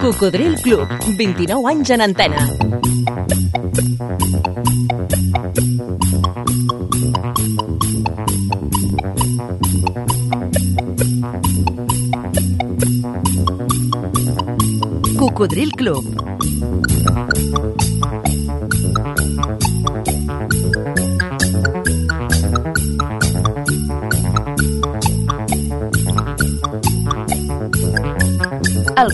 Cocodril 0.00 0.54
Club, 0.62 0.86
29 1.18 1.66
anys 1.66 1.90
en 1.90 2.00
antena. 2.02 2.46
Cocodril 15.18 15.72
Club. 15.72 16.04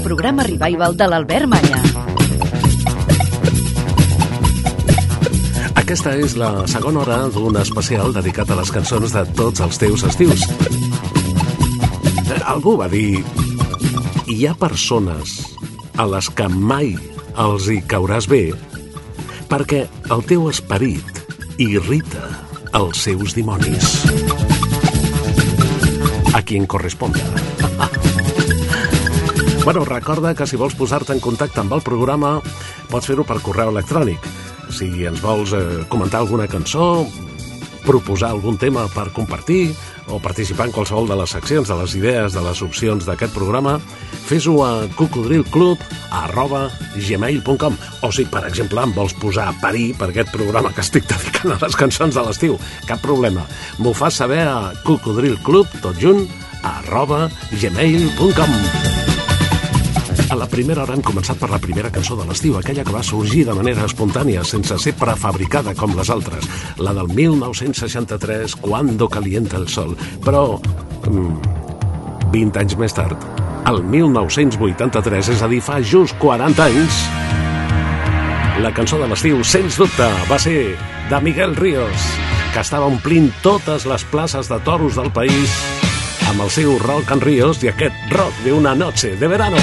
Programa 0.08 0.42
Revival 0.42 0.94
de 0.96 1.04
l'Albert 1.04 1.44
Malla. 1.52 1.78
Aquesta 5.76 6.14
és 6.16 6.32
la 6.40 6.64
segona 6.72 7.02
hora 7.02 7.18
d'un 7.34 7.58
especial 7.60 8.14
dedicat 8.16 8.48
a 8.48 8.56
les 8.56 8.72
cançons 8.72 9.12
de 9.12 9.24
tots 9.36 9.60
els 9.66 9.80
teus 9.82 10.06
estius. 10.08 10.46
Algú 12.54 12.78
va 12.80 12.88
dir... 12.88 13.20
Hi 14.32 14.38
ha 14.48 14.54
persones 14.56 15.36
a 16.00 16.08
les 16.08 16.32
que 16.40 16.48
mai 16.48 16.94
els 17.44 17.68
hi 17.68 17.78
cauràs 17.92 18.30
bé 18.32 18.42
perquè 19.52 19.82
el 20.16 20.24
teu 20.32 20.48
esperit 20.48 21.20
irrita 21.60 22.32
els 22.80 23.04
seus 23.04 23.36
dimonis. 23.36 23.92
A 26.32 26.40
qui 26.40 26.56
en 26.56 26.64
corresponda. 26.64 27.47
Bueno, 29.64 29.84
recorda 29.84 30.34
que 30.34 30.46
si 30.46 30.56
vols 30.56 30.76
posar-te 30.78 31.12
en 31.12 31.20
contacte 31.20 31.60
amb 31.60 31.74
el 31.76 31.82
programa 31.84 32.38
pots 32.88 33.10
fer-ho 33.10 33.24
per 33.26 33.40
correu 33.44 33.72
electrònic. 33.72 34.24
Si 34.72 34.88
ens 35.08 35.20
vols 35.24 35.52
eh, 35.56 35.84
comentar 35.92 36.22
alguna 36.22 36.48
cançó, 36.48 37.06
proposar 37.84 38.32
algun 38.34 38.58
tema 38.60 38.86
per 38.92 39.08
compartir 39.16 39.72
o 40.08 40.18
participar 40.20 40.68
en 40.68 40.72
qualsevol 40.72 41.08
de 41.08 41.16
les 41.20 41.32
seccions, 41.32 41.68
de 41.68 41.76
les 41.76 41.94
idees, 41.96 42.32
de 42.32 42.42
les 42.44 42.60
opcions 42.64 43.04
d'aquest 43.04 43.32
programa, 43.34 43.76
fes-ho 44.28 44.56
a 44.64 44.72
cocodrilclub 44.96 45.80
arroba 46.16 46.66
gmail.com 46.96 47.78
o 48.02 48.12
si, 48.12 48.24
per 48.28 48.44
exemple, 48.48 48.82
em 48.84 48.92
vols 48.96 49.16
posar 49.20 49.50
a 49.50 49.56
parir 49.60 49.92
per 50.00 50.10
aquest 50.10 50.32
programa 50.32 50.72
que 50.72 50.84
estic 50.84 51.08
dedicant 51.12 51.56
a 51.56 51.62
les 51.64 51.76
cançons 51.76 52.16
de 52.16 52.24
l'estiu, 52.24 52.58
cap 52.88 53.04
problema. 53.04 53.44
M'ho 53.80 53.96
fas 53.96 54.20
saber 54.20 54.44
a 54.48 54.74
cocodrilclub, 54.84 55.80
tot 55.84 56.00
junt, 56.00 56.24
arroba 56.64 57.26
gmail.com. 57.52 58.87
A 60.28 60.36
la 60.36 60.44
primera 60.44 60.82
hora 60.82 60.92
hem 60.92 61.00
començat 61.00 61.38
per 61.40 61.48
la 61.48 61.56
primera 61.56 61.88
cançó 61.88 62.12
de 62.18 62.26
l'estiu, 62.28 62.58
aquella 62.58 62.82
que 62.84 62.92
va 62.92 63.00
sorgir 63.06 63.46
de 63.48 63.54
manera 63.56 63.86
espontània, 63.88 64.42
sense 64.44 64.76
ser 64.82 64.92
prefabricada 65.00 65.72
com 65.74 65.94
les 65.96 66.10
altres, 66.12 66.44
la 66.76 66.92
del 66.92 67.08
1963, 67.16 68.56
Cuando 68.60 69.08
calienta 69.08 69.56
el 69.56 69.68
sol. 69.72 69.96
Però, 70.24 70.60
mm, 71.08 72.30
20 72.30 72.60
anys 72.60 72.76
més 72.76 72.92
tard, 72.92 73.16
el 73.64 73.82
1983, 73.82 75.30
és 75.30 75.42
a 75.42 75.48
dir, 75.48 75.62
fa 75.62 75.80
just 75.80 76.18
40 76.18 76.64
anys, 76.64 76.92
la 78.60 78.72
cançó 78.74 78.98
de 78.98 79.08
l'estiu, 79.08 79.42
sens 79.42 79.78
dubte, 79.78 80.12
va 80.28 80.38
ser 80.38 80.76
de 81.08 81.20
Miguel 81.22 81.56
Ríos, 81.56 82.08
que 82.52 82.60
estava 82.60 82.84
omplint 82.84 83.32
totes 83.42 83.86
les 83.86 84.04
places 84.04 84.48
de 84.48 84.60
toros 84.60 84.94
del 84.94 85.10
país 85.10 85.48
amb 86.28 86.42
el 86.42 86.50
seu 86.50 86.78
Rock 86.78 87.12
and 87.12 87.22
Ríos 87.22 87.62
i 87.64 87.68
aquest 87.68 87.94
rock 88.12 88.34
de 88.44 88.52
una 88.52 88.74
noche 88.74 89.16
de 89.16 89.26
verano. 89.26 89.56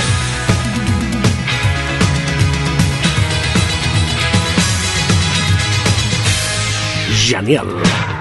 Genial. 7.26 8.15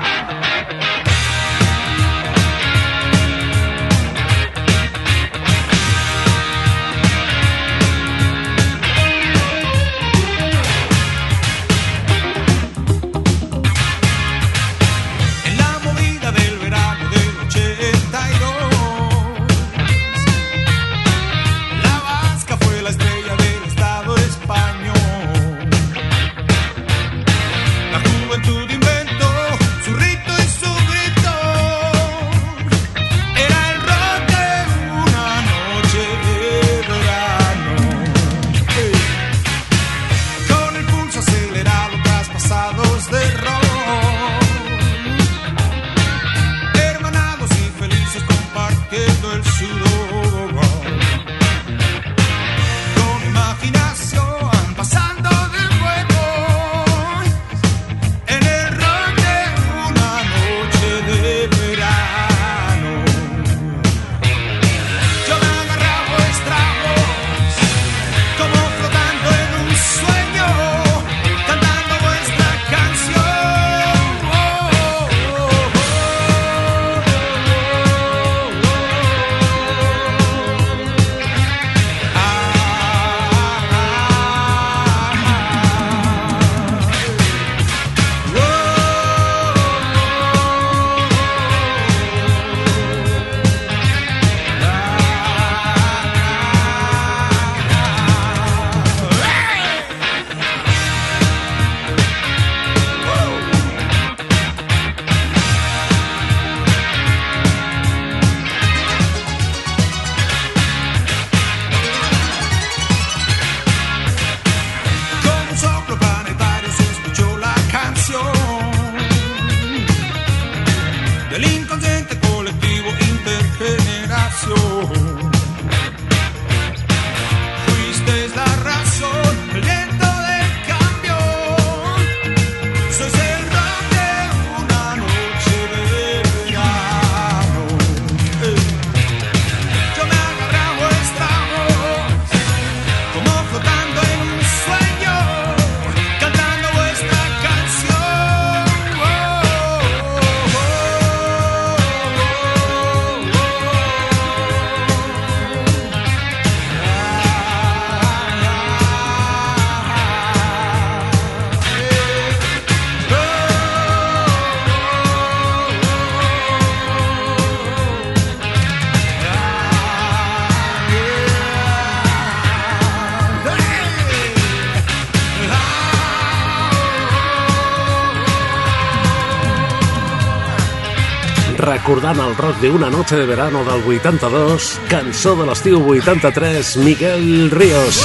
Recordant 182.04 182.28
el 182.28 182.36
rock 182.36 182.60
de 182.60 182.70
Una 182.70 182.90
noche 182.90 183.16
de 183.16 183.24
verano 183.24 183.64
del 183.64 183.82
82, 183.82 184.80
cançó 184.90 185.34
de 185.36 185.46
l'estiu 185.46 185.80
83, 185.80 186.76
Miguel 186.84 187.50
Ríos. 187.50 188.00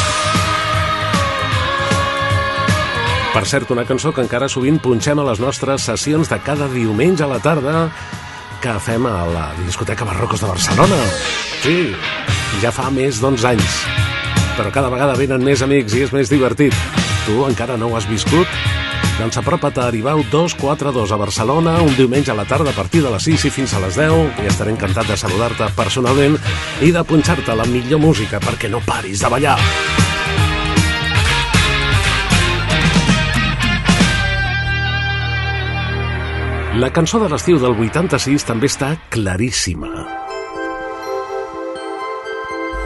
Per 3.34 3.44
cert, 3.46 3.72
una 3.76 3.84
cançó 3.84 4.14
que 4.16 4.24
encara 4.24 4.48
sovint 4.48 4.80
punxem 4.80 5.20
a 5.20 5.26
les 5.28 5.42
nostres 5.44 5.84
sessions 5.84 6.32
de 6.32 6.40
cada 6.40 6.70
diumenge 6.72 7.26
a 7.26 7.28
la 7.28 7.42
tarda 7.44 7.90
que 8.64 8.78
fem 8.80 9.04
a 9.06 9.26
la 9.28 9.50
discoteca 9.66 10.08
Barrocos 10.08 10.40
de 10.40 10.48
Barcelona. 10.48 11.00
Sí, 11.60 11.92
ja 12.64 12.72
fa 12.72 12.88
més 12.96 13.20
d'11 13.20 13.52
anys. 13.52 13.82
Però 14.56 14.72
cada 14.72 14.94
vegada 14.96 15.20
venen 15.20 15.44
més 15.44 15.66
amics 15.66 16.00
i 16.00 16.08
és 16.08 16.16
més 16.16 16.32
divertit. 16.32 16.76
Tu 17.28 17.44
encara 17.52 17.76
no 17.76 17.92
ho 17.92 18.00
has 18.00 18.08
viscut? 18.08 18.48
Doncs 19.20 19.36
apropa't 19.36 19.76
a 19.78 19.88
Aribau 19.90 20.22
242 20.32 21.12
a 21.12 21.18
Barcelona 21.20 21.82
un 21.84 21.92
diumenge 21.98 22.32
a 22.32 22.36
la 22.40 22.46
tarda 22.48 22.72
a 22.72 22.74
partir 22.74 23.02
de 23.04 23.10
les 23.12 23.26
6 23.28 23.50
i 23.50 23.50
fins 23.52 23.74
a 23.76 23.82
les 23.84 23.98
10 24.00 24.44
i 24.46 24.48
estaré 24.48 24.72
encantat 24.72 25.10
de 25.12 25.18
saludar-te 25.20 25.68
personalment 25.76 26.38
i 26.80 26.94
de 26.96 27.04
punxar-te 27.04 27.52
la 27.52 27.66
millor 27.68 28.00
música 28.00 28.40
perquè 28.40 28.72
no 28.72 28.80
paris 28.86 29.20
de 29.20 29.32
ballar. 29.34 29.58
La 36.80 36.94
cançó 36.96 37.20
de 37.20 37.28
l'estiu 37.28 37.60
del 37.60 37.76
86 37.76 38.48
també 38.48 38.70
està 38.72 38.94
claríssima. 39.12 39.90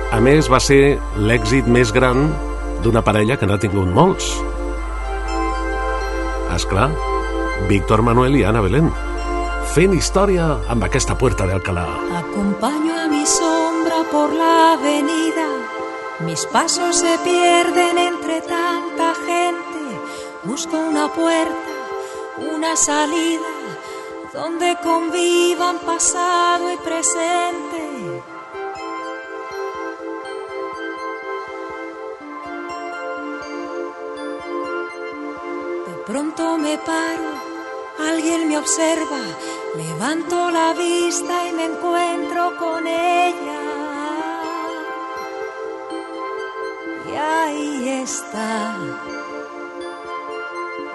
A 0.10 0.22
més, 0.24 0.50
va 0.50 0.58
ser 0.58 0.98
l'èxit 1.14 1.70
més 1.70 1.94
gran 1.94 2.26
d'una 2.82 3.06
parella 3.06 3.38
que 3.38 3.46
n'ha 3.46 3.60
tingut 3.62 3.94
molts. 3.94 4.32
És 6.54 6.66
clar, 6.70 6.92
Víctor 7.70 8.04
Manuel 8.06 8.36
i 8.38 8.44
Ana 8.46 8.62
Belén, 8.62 8.92
fent 9.74 9.94
història 9.98 10.46
amb 10.70 10.86
aquesta 10.86 11.16
puerta 11.18 11.48
de 11.50 11.56
Alcalá. 11.58 11.86
Acompaño 12.20 12.94
a 12.94 13.08
mi 13.10 13.26
sombra 13.26 14.04
por 14.12 14.34
la 14.34 14.74
avenida, 14.74 15.48
mis 16.28 16.46
pasos 16.46 16.98
se 17.02 17.18
pierden 17.24 17.98
entre 17.98 18.42
tanta 18.42 19.14
gente, 19.26 19.82
busco 20.44 20.78
una 20.78 21.08
puerta, 21.08 21.74
una 22.56 22.76
salida, 22.76 23.50
donde 24.32 24.78
convivan 24.84 25.80
pasado 25.80 26.72
y 26.72 26.78
presente. 26.78 27.73
Pronto 36.14 36.60
me 36.60 36.78
paro, 36.78 37.32
alguien 37.98 38.48
me 38.48 38.56
observa, 38.60 39.22
levanto 39.76 40.52
la 40.52 40.72
vista 40.74 41.48
y 41.48 41.54
me 41.54 41.66
encuentro 41.66 42.56
con 42.56 42.86
ella. 42.86 43.62
Y 47.10 47.16
ahí 47.16 47.90
está, 48.04 48.76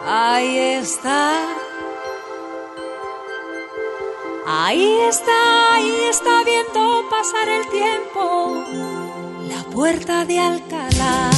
ahí 0.06 0.56
está. 0.82 1.32
Ahí 4.50 5.00
está, 5.00 5.74
ahí 5.74 5.94
está 6.08 6.42
viendo 6.44 7.04
pasar 7.10 7.48
el 7.48 7.68
tiempo, 7.68 8.64
la 9.48 9.62
puerta 9.74 10.24
de 10.24 10.38
Alcalá. 10.38 11.37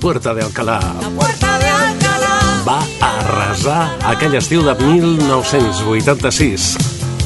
Puerta 0.00 0.32
de 0.32 0.42
Alcalá. 0.42 0.78
La 0.78 1.10
puerta 1.10 1.58
de 1.58 1.68
Alcalá. 1.68 2.38
Va 2.66 2.82
arrasar 3.00 3.96
aquell 4.06 4.36
estiu 4.38 4.62
de 4.62 4.74
1986. 4.78 6.78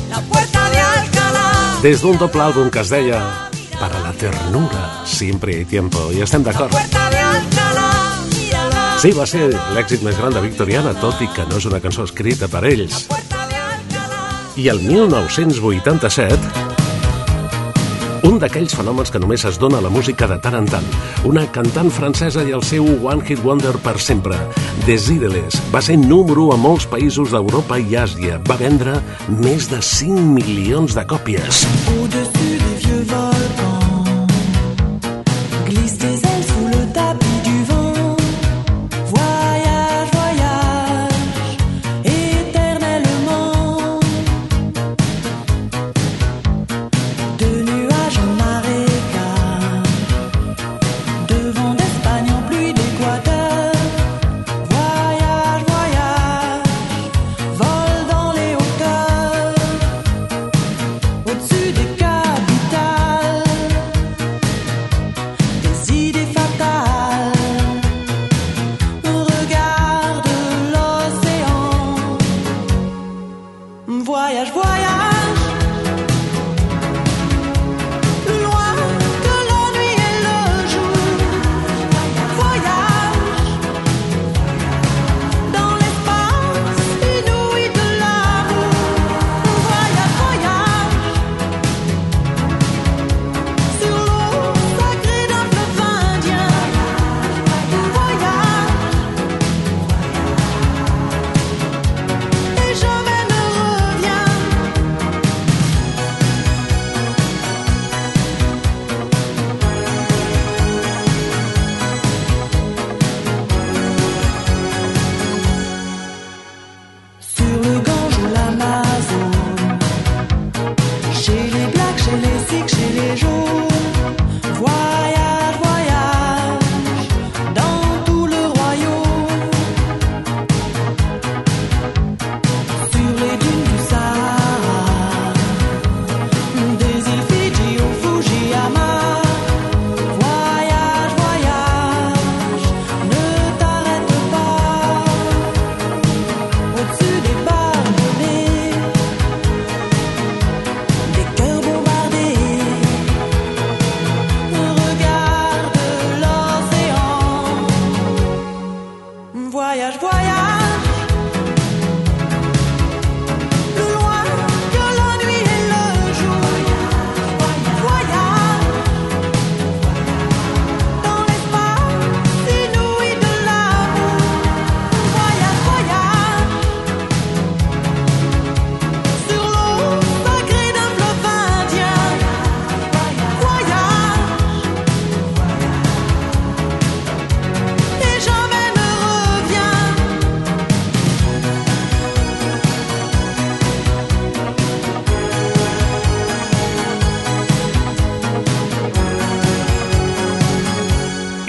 La 0.08 0.20
puerta 0.22 0.70
de 0.70 0.80
Alcalá. 0.80 1.52
Des 1.82 2.00
d'un 2.00 2.16
doble 2.16 2.40
àlbum 2.40 2.70
que 2.72 2.80
es 2.80 2.88
deia 2.88 3.20
Para 3.78 4.00
la 4.00 4.12
ternura 4.12 5.02
siempre 5.04 5.56
hay 5.56 5.64
tiempo. 5.66 6.10
I 6.12 6.22
estem 6.22 6.42
d'acord. 6.46 6.72
Sí, 9.02 9.10
va 9.12 9.26
ser 9.26 9.50
l'èxit 9.74 10.02
més 10.06 10.16
gran 10.16 10.32
de 10.32 10.40
Victoriana, 10.40 10.94
tot 11.02 11.20
i 11.20 11.28
que 11.28 11.44
no 11.50 11.56
és 11.58 11.66
una 11.66 11.80
cançó 11.82 12.04
escrita 12.08 12.48
per 12.48 12.64
ells. 12.70 13.08
I 14.56 14.68
el 14.70 14.80
1987, 14.86 16.71
un 18.28 18.38
d'aquells 18.42 18.74
fenòmens 18.78 19.10
que 19.12 19.20
només 19.22 19.44
es 19.48 19.58
dona 19.60 19.80
a 19.80 19.84
la 19.84 19.90
música 19.92 20.28
de 20.30 20.38
tant 20.42 20.56
en 20.58 20.68
tant. 20.70 20.88
Una 21.28 21.44
cantant 21.54 21.90
francesa 21.90 22.44
i 22.46 22.54
el 22.56 22.64
seu 22.66 22.86
One 23.02 23.24
Hit 23.26 23.42
Wonder 23.44 23.74
per 23.84 23.98
sempre, 24.00 24.38
Desireles, 24.86 25.60
va 25.74 25.82
ser 25.82 25.98
número 26.00 26.48
1 26.48 26.56
a 26.56 26.60
molts 26.62 26.88
països 26.90 27.34
d'Europa 27.34 27.80
i 27.82 27.96
Àsia. 27.98 28.40
Va 28.48 28.58
vendre 28.60 28.98
més 29.28 29.70
de 29.72 29.82
5 29.92 30.26
milions 30.38 30.98
de 30.98 31.06
còpies. 31.14 31.64
Au-dessus 31.96 32.61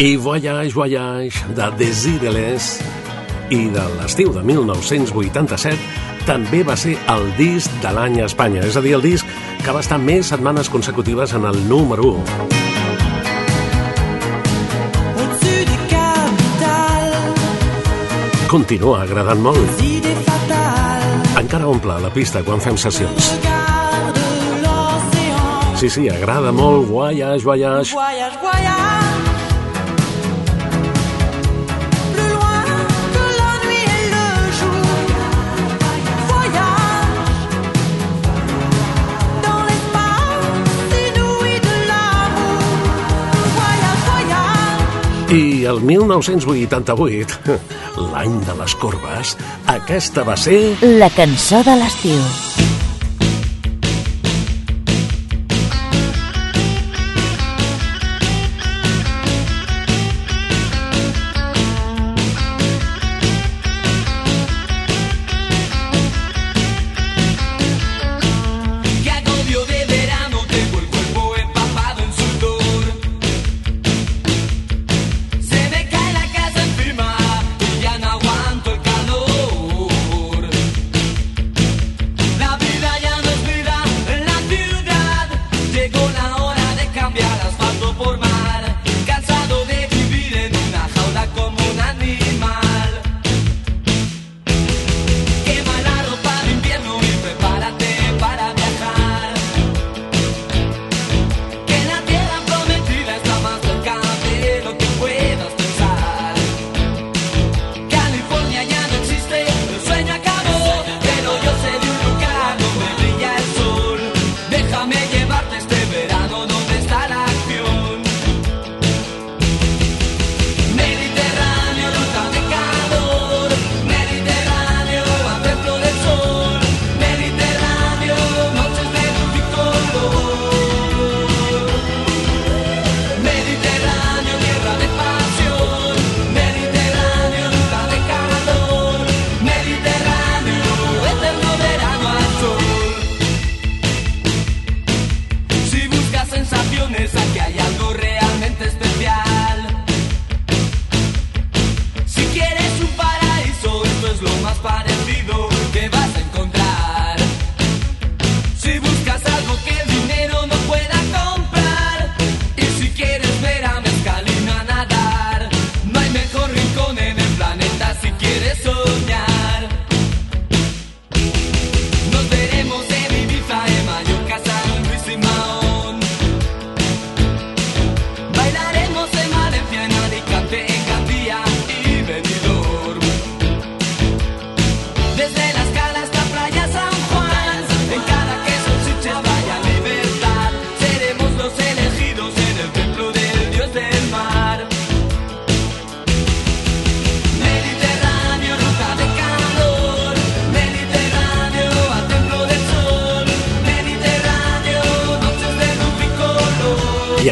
I 0.04 0.18
Voyage, 0.18 0.74
Voyage, 0.74 1.46
de 1.56 1.72
Desireles 1.80 2.82
i 3.56 3.70
de 3.72 3.84
l'estiu 3.96 4.34
de 4.36 4.42
1987 4.44 5.80
també 6.28 6.60
va 6.68 6.76
ser 6.76 6.98
el 7.14 7.30
disc 7.38 7.72
de 7.80 7.94
l'any 7.96 8.20
a 8.20 8.26
Espanya, 8.28 8.66
és 8.68 8.76
a 8.76 8.84
dir, 8.84 8.98
el 8.98 9.04
disc 9.06 9.24
que 9.64 9.72
va 9.72 9.80
estar 9.80 9.96
més 10.04 10.28
setmanes 10.34 10.68
consecutives 10.68 11.32
en 11.40 11.48
el 11.48 11.56
número 11.70 12.04
1. 12.20 12.20
Au-dessus 15.14 15.64
des 15.72 15.84
capitales, 15.94 17.40
Continua 18.52 19.06
agradant 19.08 19.40
molt. 19.40 19.84
Encara 21.40 21.64
omple 21.72 21.96
la 22.04 22.12
pista 22.12 22.44
quan 22.44 22.60
fem 22.60 22.76
sessions. 22.76 23.38
Sí, 25.80 25.88
sí, 25.90 26.10
agrada 26.12 26.52
molt 26.52 26.92
Voyage, 26.92 27.48
Voyage. 27.48 27.96
Voyage, 27.96 28.36
voyage. 28.42 28.53
El 45.70 45.80
1988, 45.82 47.58
l'any 48.12 48.36
de 48.48 48.56
les 48.60 48.76
corbes, 48.82 49.36
aquesta 49.72 50.26
va 50.28 50.36
ser... 50.40 50.60
La 51.00 51.10
cançó 51.16 51.64
de 51.64 51.78
l'estiu. 51.80 52.20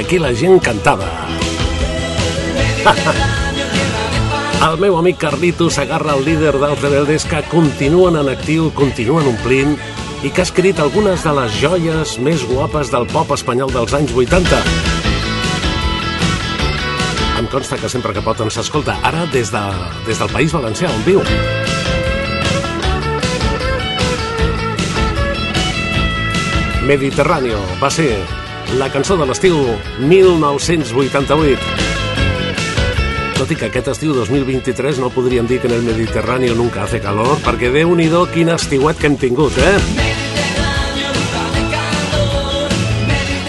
Aquí 0.02 0.18
la 0.20 0.34
gent 0.34 0.60
cantava. 0.64 1.08
El 4.62 4.78
meu 4.78 4.94
amic 4.98 5.18
Carlito 5.22 5.70
s'agarra 5.74 6.14
al 6.14 6.24
líder 6.26 6.52
dels 6.54 6.82
rebeldes 6.84 7.24
que 7.26 7.42
continuen 7.50 8.18
en 8.20 8.30
actiu, 8.30 8.70
continuen 8.78 9.26
omplint 9.32 9.74
i 10.22 10.30
que 10.30 10.44
ha 10.44 10.46
escrit 10.46 10.78
algunes 10.80 11.24
de 11.26 11.34
les 11.34 11.56
joies 11.58 12.18
més 12.22 12.44
guapes 12.46 12.92
del 12.94 13.08
pop 13.10 13.32
espanyol 13.34 13.74
dels 13.74 13.96
anys 13.98 14.14
80. 14.14 14.60
Em 17.42 17.48
consta 17.50 17.80
que 17.82 17.90
sempre 17.90 18.14
que 18.14 18.22
pot 18.22 18.42
ens 18.46 18.60
escolta, 18.62 19.00
ara 19.02 19.26
des, 19.34 19.50
de, 19.50 19.64
des 20.06 20.22
del 20.22 20.30
País 20.30 20.54
Valencià, 20.54 20.94
on 20.94 21.02
viu. 21.10 21.26
Mediterráneo 26.86 27.58
va 27.82 27.90
ser 27.90 28.14
la 28.78 28.90
cançó 28.92 29.18
de 29.18 29.26
l'estiu 29.28 29.58
1988. 30.00 31.60
Tot 33.36 33.52
i 33.52 33.58
que 33.58 33.68
aquest 33.68 33.88
estiu 33.92 34.14
2023 34.14 35.00
no 35.02 35.10
podríem 35.12 35.48
dir 35.50 35.60
que 35.60 35.68
en 35.68 35.74
el 35.80 35.84
Mediterráneo 35.84 36.56
nunca 36.56 36.84
hace 36.84 37.02
calor, 37.02 37.38
perquè 37.44 37.72
déu 37.74 37.96
nhi 37.96 38.10
quin 38.34 38.50
estiuet 38.54 38.98
que 38.98 39.08
hem 39.08 39.18
tingut, 39.18 39.58
eh? 39.58 39.78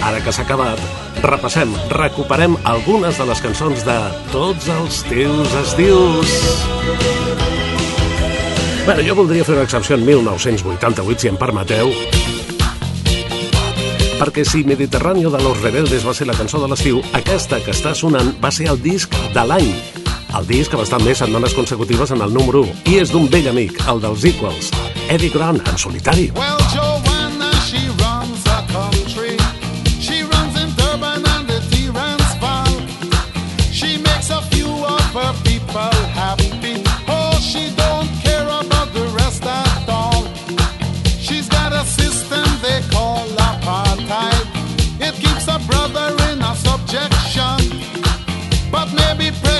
Ara 0.02 0.20
que 0.24 0.32
s'ha 0.32 0.42
acabat, 0.42 0.80
repassem, 1.22 1.74
recuperem 1.90 2.56
algunes 2.64 3.18
de 3.18 3.26
les 3.26 3.40
cançons 3.40 3.84
de 3.84 3.98
tots 4.32 4.68
els 4.68 5.02
teus 5.04 5.54
estius. 5.62 6.34
Bé, 8.86 8.98
jo 9.06 9.14
voldria 9.14 9.44
fer 9.44 9.54
una 9.54 9.62
excepció 9.68 9.94
en 9.94 10.04
1988, 10.04 11.20
si 11.20 11.28
em 11.30 11.36
permeteu, 11.38 11.92
perquè 14.22 14.44
si 14.44 14.62
Mediterráneo 14.62 15.30
de 15.30 15.42
los 15.42 15.60
Rebeldes 15.60 16.06
va 16.06 16.14
ser 16.14 16.28
la 16.28 16.36
cançó 16.38 16.60
de 16.62 16.68
l'estiu, 16.70 17.00
aquesta 17.18 17.58
que 17.58 17.74
està 17.74 17.90
sonant 17.90 18.30
va 18.38 18.52
ser 18.54 18.68
el 18.70 18.78
disc 18.78 19.10
de 19.34 19.46
l'any. 19.50 19.72
El 20.38 20.46
disc 20.46 20.78
va 20.78 20.86
estar 20.86 21.02
més 21.02 21.18
setmanes 21.18 21.58
consecutives 21.58 22.14
en 22.14 22.22
el 22.22 22.30
número 22.30 22.62
1 22.62 22.94
i 22.94 23.00
és 23.02 23.10
d'un 23.10 23.26
vell 23.26 23.50
amic, 23.50 23.82
el 23.90 24.04
dels 24.04 24.30
Equals, 24.30 24.70
Eddie 25.08 25.34
Grant, 25.34 25.58
en 25.66 25.86
solitari. 25.88 26.30
Well, 26.38 26.61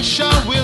pressure 0.03 0.49
will 0.49 0.62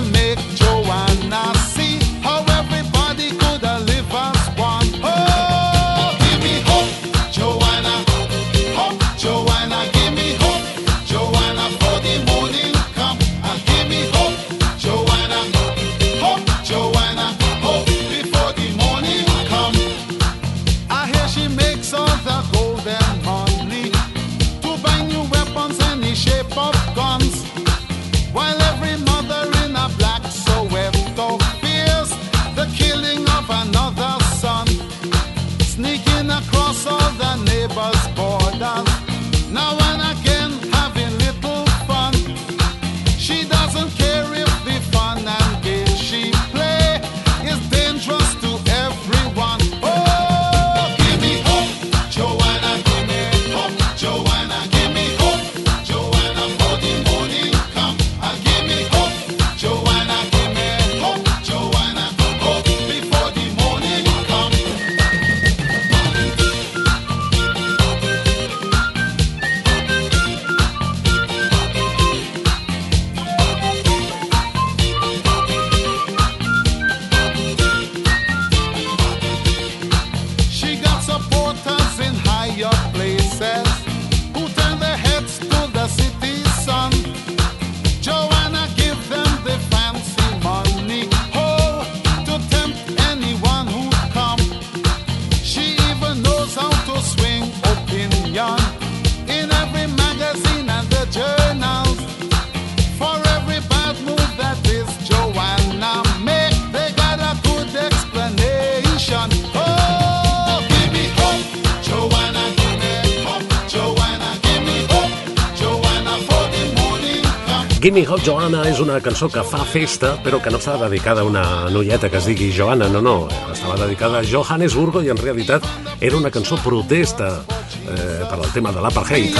Gimme 117.78 118.02
Hot 118.10 118.24
Joanna 118.26 118.64
és 118.66 118.80
una 118.82 118.96
cançó 118.98 119.28
que 119.30 119.44
fa 119.46 119.60
festa, 119.62 120.16
però 120.24 120.40
que 120.42 120.50
no 120.50 120.58
està 120.58 120.72
dedicada 120.80 121.22
a 121.22 121.26
una 121.28 121.42
noieta 121.70 122.08
que 122.10 122.18
es 122.18 122.26
digui 122.26 122.48
Joanna, 122.50 122.88
no, 122.90 122.98
no. 122.98 123.28
Estava 123.52 123.76
dedicada 123.78 124.18
a 124.18 124.26
Johannesburgo 124.26 124.98
i 125.06 125.12
en 125.12 125.20
realitat 125.20 125.62
era 126.00 126.18
una 126.18 126.32
cançó 126.34 126.58
protesta 126.58 127.28
eh, 127.38 128.24
per 128.26 128.34
al 128.40 128.50
tema 128.50 128.72
de 128.74 128.82
l'apartheid. 128.82 129.38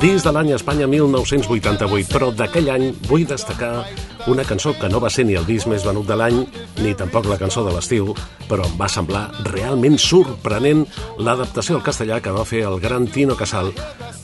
Dins 0.00 0.24
de 0.24 0.32
l'any 0.32 0.54
Espanya 0.56 0.88
1988, 0.88 2.08
però 2.08 2.30
d'aquell 2.32 2.70
any 2.72 2.88
vull 3.10 3.26
destacar 3.28 3.84
una 4.32 4.46
cançó 4.48 4.72
que 4.78 4.88
no 4.88 5.02
va 5.04 5.12
ser 5.12 5.26
ni 5.28 5.36
el 5.36 5.44
disc 5.44 5.68
més 5.68 5.84
venut 5.84 6.08
de 6.08 6.16
l'any, 6.16 6.46
ni 6.80 6.94
tampoc 6.96 7.28
la 7.28 7.36
cançó 7.36 7.66
de 7.66 7.76
l'estiu, 7.76 8.14
però 8.48 8.64
em 8.70 8.80
va 8.80 8.88
semblar 8.88 9.26
realment 9.52 10.00
sorprenent 10.00 10.86
l'adaptació 11.20 11.76
al 11.76 11.84
castellà 11.84 12.22
que 12.24 12.32
va 12.32 12.48
fer 12.48 12.64
el 12.72 12.80
gran 12.80 13.10
Tino 13.12 13.36
Casal 13.36 13.74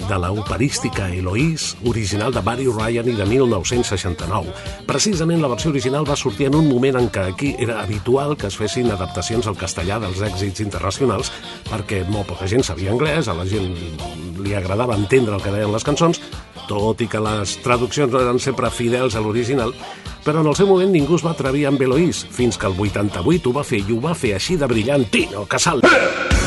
de 0.07 0.19
la 0.19 0.31
operística 0.31 1.09
Eloís, 1.13 1.77
original 1.85 2.33
de 2.33 2.41
Barry 2.41 2.67
Ryan 2.67 3.09
i 3.09 3.17
de 3.17 3.27
1969. 3.27 4.53
Precisament 4.87 5.43
la 5.43 5.51
versió 5.51 5.71
original 5.71 6.07
va 6.09 6.17
sortir 6.17 6.49
en 6.49 6.57
un 6.59 6.69
moment 6.69 7.01
en 7.01 7.09
què 7.13 7.27
aquí 7.33 7.55
era 7.59 7.81
habitual 7.83 8.37
que 8.37 8.49
es 8.49 8.57
fessin 8.57 8.93
adaptacions 8.95 9.49
al 9.49 9.59
castellà 9.59 9.99
dels 10.03 10.23
èxits 10.25 10.63
internacionals 10.65 11.33
perquè 11.69 12.05
molt 12.09 12.31
poca 12.31 12.49
gent 12.49 12.65
sabia 12.65 12.93
anglès, 12.95 13.29
a 13.29 13.37
la 13.37 13.47
gent 13.49 13.75
li 14.39 14.55
agradava 14.55 14.97
entendre 14.97 15.37
el 15.37 15.43
que 15.43 15.53
deien 15.53 15.73
les 15.75 15.85
cançons, 15.85 16.23
tot 16.69 17.01
i 17.01 17.09
que 17.09 17.23
les 17.25 17.57
traduccions 17.65 18.13
no 18.13 18.23
eren 18.23 18.39
sempre 18.39 18.71
fidels 18.71 19.17
a 19.17 19.25
l'original, 19.25 19.75
però 20.25 20.43
en 20.43 20.51
el 20.51 20.57
seu 20.57 20.69
moment 20.69 20.93
ningú 20.93 21.17
es 21.17 21.25
va 21.25 21.33
atrevir 21.37 21.67
amb 21.69 21.83
Eloís, 21.83 22.25
fins 22.31 22.61
que 22.61 22.69
el 22.69 22.77
88 22.79 23.49
ho 23.49 23.55
va 23.57 23.65
fer 23.65 23.81
i 23.85 23.97
ho 23.97 24.03
va 24.05 24.17
fer 24.19 24.35
així 24.37 24.59
de 24.61 24.69
brillant 24.71 25.09
Tino 25.13 25.47
Casal. 25.49 25.81
Es 25.85 26.38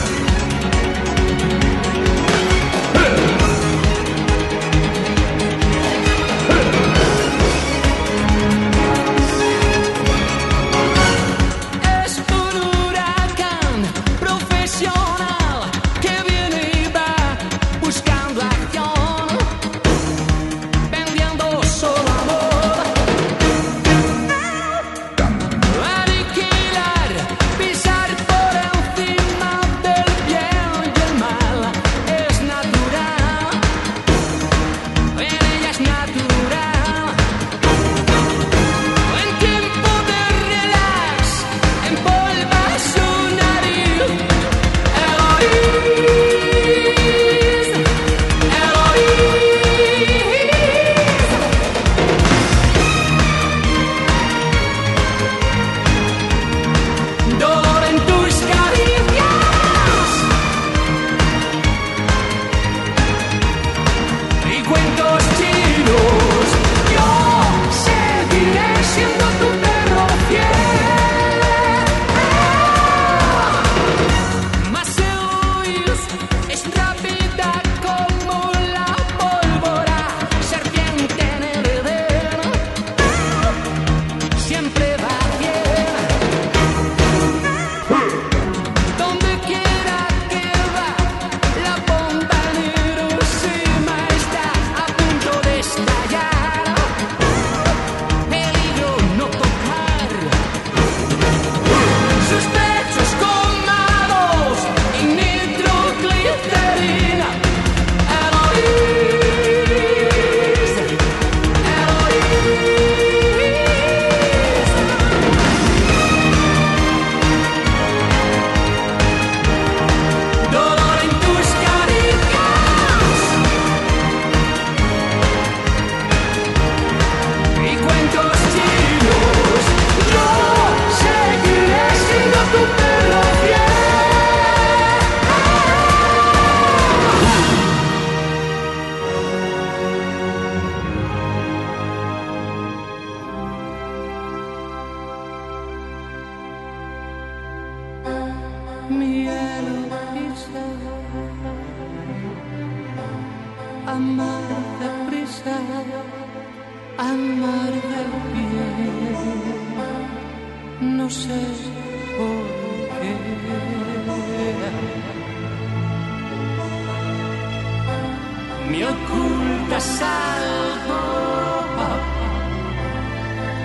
algo, 170.01 171.01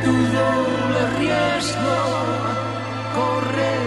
tu 0.05 0.14
doble 0.37 1.02
riesgo, 1.18 1.98
correr. 3.16 3.83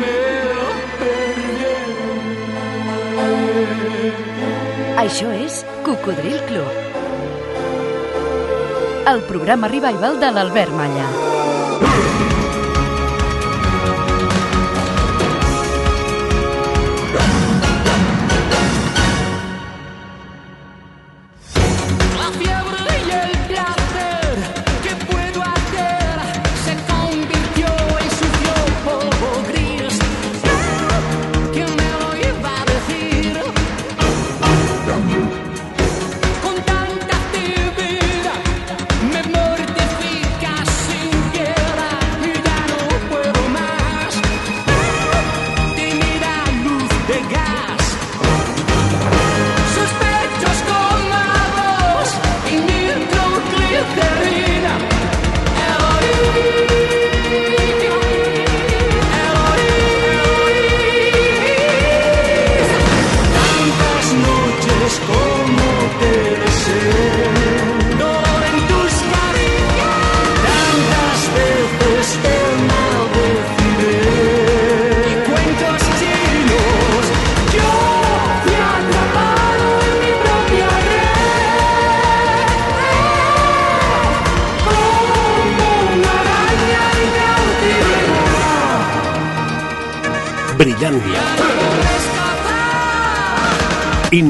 Me 0.00 0.18
Això 5.06 5.32
és 5.32 5.64
Cocodril 5.86 6.38
Club. 6.50 6.72
El 9.08 9.22
programa 9.32 9.72
revival 9.72 10.20
de 10.20 10.32
l'Albert 10.36 10.74
Malla. 10.76 12.17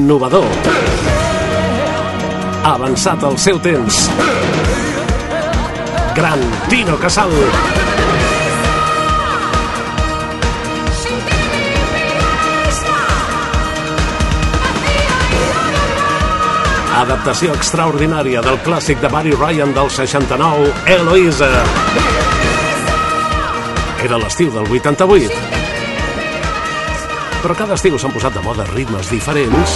Innovador, 0.09 0.45
avançat 2.65 3.23
al 3.23 3.35
seu 3.37 3.59
temps. 3.61 4.07
Gran 6.15 6.41
Tino 6.65 6.95
Casal. 6.97 7.29
Adaptació 17.03 17.53
extraordinària 17.53 18.41
del 18.41 18.57
clàssic 18.65 18.97
de 19.05 19.13
Barry 19.13 19.37
Ryan 19.37 19.77
del 19.77 19.93
69, 19.93 20.73
Eloïsa. 20.97 21.53
Era 24.09 24.17
l'estiu 24.17 24.49
del 24.57 24.73
88. 24.81 25.48
Però 27.39 27.55
cada 27.55 27.77
estiu 27.79 27.95
s'han 27.95 28.11
posat 28.11 28.35
de 28.35 28.41
moda 28.43 28.65
ritmes 28.73 29.07
diferents 29.11 29.75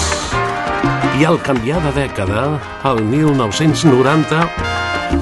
i 1.20 1.24
al 1.24 1.38
canviar 1.46 1.80
de 1.86 1.92
dècada, 1.96 2.58
al 2.84 3.00
1990, 3.06 4.40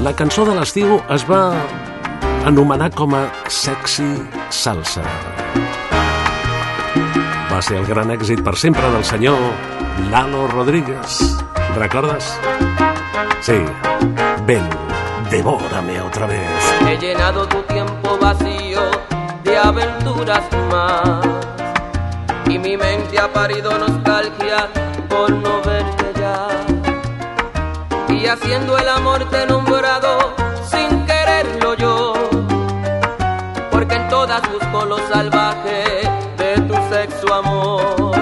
la 0.02 0.14
cançó 0.18 0.46
de 0.48 0.56
l'estiu 0.58 0.98
es 1.14 1.26
va 1.30 1.52
anomenar 2.50 2.90
com 2.96 3.14
a 3.14 3.26
Sexy 3.46 4.08
Salsa. 4.50 5.04
Va 7.52 7.60
ser 7.62 7.78
el 7.82 7.86
gran 7.86 8.10
èxit 8.16 8.42
per 8.42 8.56
sempre 8.58 8.90
del 8.96 9.06
senyor 9.06 9.38
Lalo 10.10 10.48
Rodríguez. 10.48 11.20
Recordes? 11.76 12.34
Sí. 13.42 13.60
Ven, 14.48 14.66
devórame 15.30 16.02
otra 16.02 16.26
vez. 16.26 16.74
He 16.88 16.98
llenado 16.98 17.46
tu 17.48 17.62
tiempo 17.64 18.18
vacío 18.18 18.90
de 19.44 19.58
aventuras 19.58 20.44
más. 20.72 21.61
Y 22.52 22.60
mi 22.60 22.76
mente 22.76 23.18
ha 23.18 23.32
parido 23.32 23.78
nostalgia 23.78 24.68
por 25.08 25.32
no 25.32 25.62
verte 25.62 26.12
ya. 26.20 26.50
Y 28.14 28.28
haciendo 28.28 28.78
el 28.78 28.90
amor 28.90 29.24
te 29.30 29.44
he 29.44 29.46
nombrado 29.46 30.36
sin 30.70 31.06
quererlo 31.06 31.76
yo. 31.76 32.14
Porque 33.72 33.96
en 33.96 34.06
todas 34.10 34.42
busco 34.52 34.86
lo 34.86 34.98
salvaje 35.08 36.02
de 36.38 36.62
tu 36.68 36.76
sexo 36.94 37.34
amor. 37.34 38.18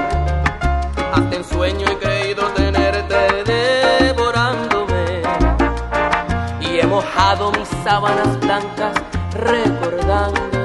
Hasta 1.11 1.35
en 1.35 1.43
sueño 1.43 1.87
he 1.89 1.97
creído 1.97 2.43
tenerte 2.49 3.43
devorándome 3.45 5.23
y 6.61 6.79
he 6.79 6.85
mojado 6.85 7.51
mis 7.53 7.67
sábanas 7.83 8.39
blancas 8.41 8.93
recordándote. 9.33 10.58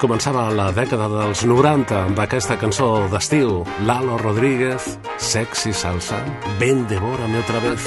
Començava 0.00 0.46
la 0.56 0.70
dècada 0.72 1.06
dels 1.12 1.42
90 1.44 1.96
amb 2.06 2.20
aquesta 2.22 2.56
cançó 2.60 3.04
d'estiu, 3.12 3.60
Lalo 3.84 4.16
Rodríguez, 4.18 4.96
Sexy 5.20 5.74
Salsa, 5.76 6.22
Ven, 6.58 6.86
devórame 6.88 7.42
otra 7.42 7.60
vez. 7.60 7.84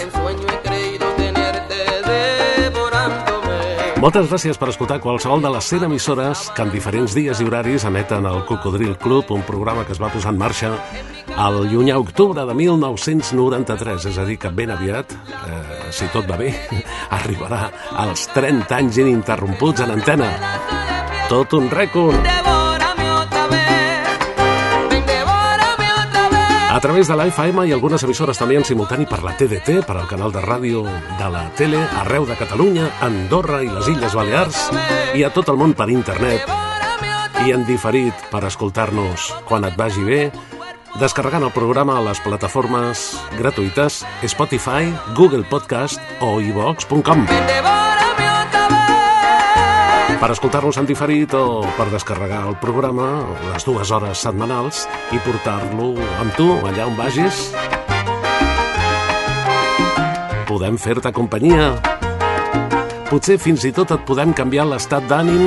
Moltes 4.03 4.27
gràcies 4.27 4.59
per 4.59 4.67
escoltar 4.67 4.99
qualsevol 4.99 5.41
de 5.41 5.49
les 5.55 5.69
100 5.71 5.87
emissores 5.87 6.49
que 6.53 6.65
en 6.65 6.73
diferents 6.73 7.13
dies 7.15 7.39
i 7.39 7.47
horaris 7.47 7.85
emeten 7.87 8.27
el 8.27 8.43
Cocodril 8.45 8.97
Club, 8.99 9.31
un 9.31 9.45
programa 9.47 9.85
que 9.87 9.95
es 9.95 10.01
va 10.01 10.11
posar 10.13 10.33
en 10.35 10.41
marxa 10.41 10.73
al 11.39 11.63
llunyà 11.71 11.95
octubre 11.97 12.43
de 12.45 12.53
1993, 12.53 14.09
és 14.11 14.19
a 14.19 14.27
dir, 14.27 14.37
que 14.37 14.51
ben 14.51 14.75
aviat, 14.75 15.15
eh, 15.15 15.87
si 15.95 16.11
tot 16.13 16.27
va 16.29 16.37
bé, 16.37 16.51
arribarà 17.17 17.69
als 18.03 18.27
30 18.35 18.75
anys 18.75 19.01
ininterromputs 19.01 19.87
en 19.87 19.95
antena. 19.95 20.29
Tot 21.29 21.53
un 21.53 21.69
rècord! 21.71 22.15
Devórame 22.23 23.11
otra 23.11 23.47
vez. 23.47 24.09
Ven, 24.89 25.05
devórame 25.05 25.87
otra 25.93 26.29
vez. 26.29 26.71
A 26.71 26.79
través 26.81 27.07
de 27.07 27.15
la 27.15 27.27
FM 27.27 27.67
i 27.67 27.71
algunes 27.73 28.03
emissores 28.03 28.37
també 28.37 28.57
en 28.59 28.65
simultani 28.67 29.07
per 29.09 29.23
la 29.23 29.35
TDT, 29.37 29.79
per 29.87 29.95
al 29.97 30.09
canal 30.09 30.33
de 30.35 30.43
ràdio 30.43 30.83
de 30.83 31.29
la 31.31 31.45
tele, 31.57 31.79
arreu 32.03 32.27
de 32.27 32.35
Catalunya, 32.37 32.89
Andorra 33.01 33.63
i 33.63 33.71
les 33.71 33.87
Illes 33.87 34.13
Balears, 34.13 34.67
i 35.15 35.23
a 35.23 35.31
tot 35.33 35.49
el 35.49 35.57
món 35.57 35.73
per 35.73 35.89
internet, 35.93 36.49
i 37.47 37.55
en 37.55 37.65
diferit 37.65 38.27
per 38.31 38.43
escoltar-nos 38.47 39.31
quan 39.47 39.65
et 39.67 39.79
vagi 39.79 40.03
bé, 40.03 40.21
descarregant 40.99 41.47
el 41.47 41.55
programa 41.55 41.97
a 41.97 42.05
les 42.05 42.19
plataformes 42.21 43.07
gratuïtes 43.39 44.03
Spotify, 44.27 44.91
Google 45.15 45.47
Podcast 45.49 45.99
o 46.21 46.37
iVox.com. 46.43 47.25
vez. 47.31 47.92
Per 50.23 50.29
escoltar-nos 50.31 50.77
en 50.79 50.85
diferit 50.87 51.33
o 51.35 51.65
per 51.75 51.89
descarregar 51.91 52.45
el 52.47 52.53
programa 52.61 53.07
les 53.49 53.65
dues 53.67 53.89
hores 53.91 54.21
setmanals 54.23 54.85
i 55.11 55.19
portar-lo 55.19 55.89
amb 56.21 56.37
tu 56.37 56.45
allà 56.63 56.85
on 56.87 56.95
vagis. 56.95 57.41
Podem 60.47 60.79
fer-te 60.79 61.11
companyia. 61.11 61.73
Potser 63.09 63.35
fins 63.35 63.67
i 63.67 63.73
tot 63.75 63.91
et 63.91 64.07
podem 64.07 64.31
canviar 64.31 64.63
l'estat 64.71 65.11
d'ànim 65.11 65.43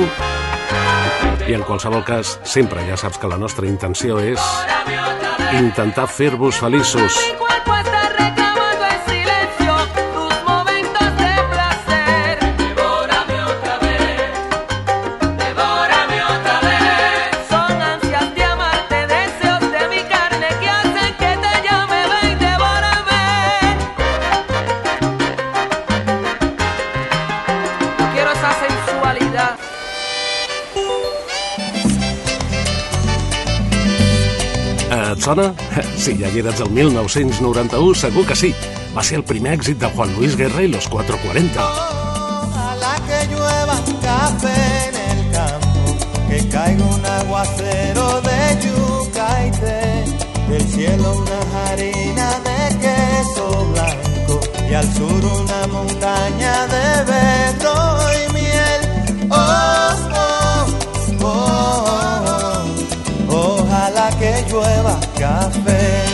i 1.47 1.57
en 1.57 1.65
qualsevol 1.65 2.05
cas, 2.05 2.37
sempre 2.45 2.85
ja 2.85 3.01
saps 3.01 3.17
que 3.17 3.33
la 3.33 3.41
nostra 3.41 3.65
intenció 3.65 4.21
és 4.21 4.45
intentar 5.57 6.05
fer-vos 6.05 6.61
feliços. 6.61 7.46
Si 35.97 36.17
ja 36.17 36.29
hi 36.29 36.39
eres 36.39 36.59
el 36.63 36.69
1991, 36.71 37.95
segur 37.95 38.25
que 38.27 38.35
sí. 38.35 38.53
Va 38.95 39.03
ser 39.03 39.19
el 39.21 39.25
primer 39.27 39.53
èxit 39.57 39.79
de 39.81 39.89
Juan 39.93 40.13
Luis 40.15 40.35
Guerra 40.37 40.63
i 40.63 40.71
los 40.71 40.87
440. 40.87 41.63
Ojalá 41.63 42.95
que 43.07 43.19
llueva 43.33 43.77
café 44.01 44.59
en 44.89 44.95
el 45.11 45.31
campo, 45.31 45.97
que 46.29 46.39
caiga 46.49 46.85
un 46.85 47.05
aguacero 47.05 48.21
de 48.21 48.39
yuca 48.65 49.29
y 49.45 49.51
té, 49.59 50.05
del 50.49 50.67
cielo 50.73 51.17
una 51.23 51.41
harina 51.65 52.29
de 52.47 52.77
queso 52.85 53.67
blanco 53.73 54.39
y 54.69 54.73
al 54.73 54.93
sur 54.93 55.25
una 55.25 55.67
montaña 55.67 56.67
de 56.67 57.11
berro 57.11 57.86
café. 65.19 66.05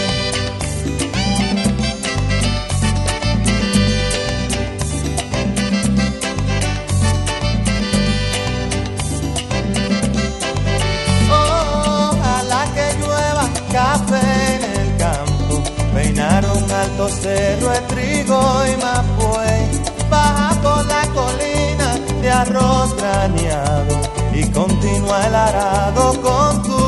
Ojalá 11.29 12.65
que 12.75 12.85
llueva 12.99 13.45
café 13.71 14.55
en 14.55 14.63
el 14.81 14.97
campo, 14.97 15.63
peinar 15.93 16.45
un 16.45 16.71
alto 16.71 17.09
cerro 17.09 17.69
de 17.69 17.79
trigo 17.91 18.63
y 18.71 18.77
mapuey, 18.83 19.61
baja 20.09 20.49
por 20.61 20.85
la 20.85 21.03
colina 21.13 21.89
de 22.21 22.31
arroz 22.31 22.95
graneado 22.97 23.95
y 24.33 24.45
continúa 24.51 25.27
el 25.27 25.35
arado 25.35 26.21
con 26.21 26.63
tu 26.63 26.82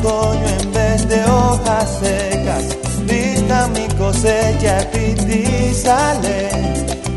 otoño 0.00 0.48
en 0.60 0.72
vez 0.72 1.08
de 1.08 1.24
hojas 1.24 1.98
secas 2.00 2.64
vista 3.04 3.68
mi 3.68 3.86
cosecha 3.96 4.78
y 4.94 5.74
sale. 5.74 6.48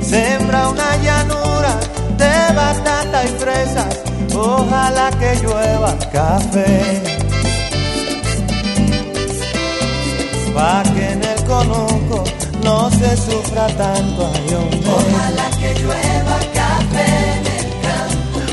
Sembra 0.02 0.70
una 0.70 0.96
llanura 0.98 1.80
de 2.18 2.56
batata 2.56 3.26
y 3.26 3.28
fresas. 3.40 4.00
Ojalá 4.36 5.12
que 5.20 5.36
llueva 5.42 5.96
café. 6.12 7.02
Pa' 10.56 10.84
que 10.94 11.10
en 11.14 11.24
el 11.24 11.44
conuco 11.46 12.24
no 12.64 12.90
se 12.92 13.18
sufra 13.18 13.68
tanto. 13.68 14.32
ay. 14.34 14.84
Ojalá 14.86 15.50
que 15.60 15.74
llueva 15.82 16.13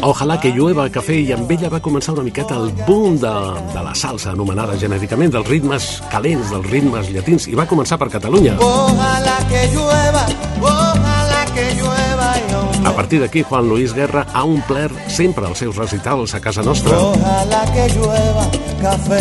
Ojalà 0.01 0.39
que 0.41 0.49
llueva 0.57 0.87
cafè 0.89 1.19
i 1.21 1.33
amb 1.35 1.51
ella 1.53 1.69
va 1.69 1.79
començar 1.85 2.15
una 2.15 2.25
miqueta 2.25 2.57
el 2.57 2.71
boom 2.87 3.19
de, 3.21 3.33
de 3.75 3.83
la 3.85 3.93
salsa, 3.93 4.31
anomenada 4.33 4.79
genèricament 4.81 5.35
dels 5.35 5.49
ritmes 5.49 5.89
calents, 6.09 6.49
dels 6.55 6.69
ritmes 6.73 7.11
llatins, 7.13 7.45
i 7.53 7.57
va 7.59 7.67
començar 7.69 7.99
per 8.01 8.09
Catalunya. 8.09 8.55
Ojalá 8.65 9.37
que 9.51 9.67
llueva, 9.75 10.23
ojalá 10.63 11.43
que 11.53 11.67
llueva. 11.77 12.01
A 12.81 12.93
partir 12.97 13.21
d'aquí, 13.21 13.43
Juan 13.45 13.69
Luis 13.69 13.93
Guerra 13.93 14.25
ha 14.33 14.45
omplert 14.49 14.97
sempre 15.13 15.45
els 15.47 15.61
seus 15.61 15.77
recitals 15.77 16.33
a 16.35 16.41
casa 16.41 16.65
nostra. 16.65 16.97
Ojalá 16.97 17.61
que 17.75 17.89
llueva 17.93 18.47
café. 18.81 19.21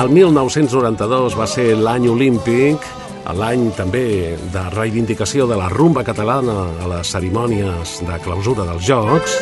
El 0.00 0.08
1992 0.16 1.36
va 1.36 1.46
ser 1.46 1.74
l'any 1.76 2.08
olímpic, 2.08 2.88
l'any 3.36 3.68
també 3.76 4.32
de 4.52 4.64
reivindicació 4.72 5.44
de 5.46 5.60
la 5.60 5.68
rumba 5.68 6.06
catalana 6.08 6.56
a 6.80 6.88
les 6.96 7.12
cerimònies 7.12 8.00
de 8.08 8.18
clausura 8.24 8.64
dels 8.64 8.88
Jocs. 8.88 9.36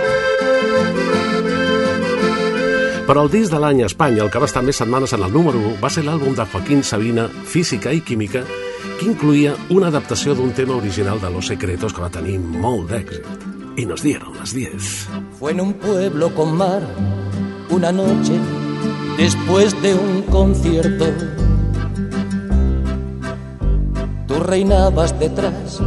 Però 3.09 3.23
el 3.25 3.31
disc 3.33 3.49
de 3.49 3.57
l'any 3.57 3.79
a 3.81 3.87
Espanya, 3.89 4.21
el 4.21 4.29
que 4.29 4.41
va 4.43 4.45
estar 4.45 4.61
més 4.61 4.77
setmanes 4.77 5.15
en 5.17 5.23
el 5.25 5.33
número 5.33 5.57
1, 5.65 5.79
va 5.81 5.89
ser 5.89 6.03
l'àlbum 6.05 6.35
de 6.37 6.45
Joaquín 6.53 6.83
Sabina, 6.85 7.23
Física 7.49 7.89
i 7.97 8.03
Química, 8.05 8.43
que 8.99 9.07
incluïa 9.09 9.55
una 9.73 9.89
adaptació 9.89 10.35
d'un 10.37 10.51
tema 10.53 10.77
original 10.77 11.17
de 11.23 11.31
Los 11.33 11.49
Secretos 11.49 11.95
que 11.97 12.05
va 12.05 12.11
tenir 12.13 12.37
molt 12.37 12.91
d'èxit. 12.93 13.25
Y 13.81 13.87
nos 13.87 14.03
dieron 14.03 14.37
las 14.37 14.53
10. 14.53 15.09
Fue 15.39 15.53
en 15.53 15.63
un 15.63 15.73
pueblo 15.73 16.35
con 16.35 16.55
mar, 16.55 16.83
una 17.71 17.93
noche 17.93 18.37
después 19.17 19.81
de 19.81 19.95
un 19.95 20.23
concierto. 20.29 21.07
Tú 24.27 24.35
reinabas 24.41 25.19
detrás 25.19 25.81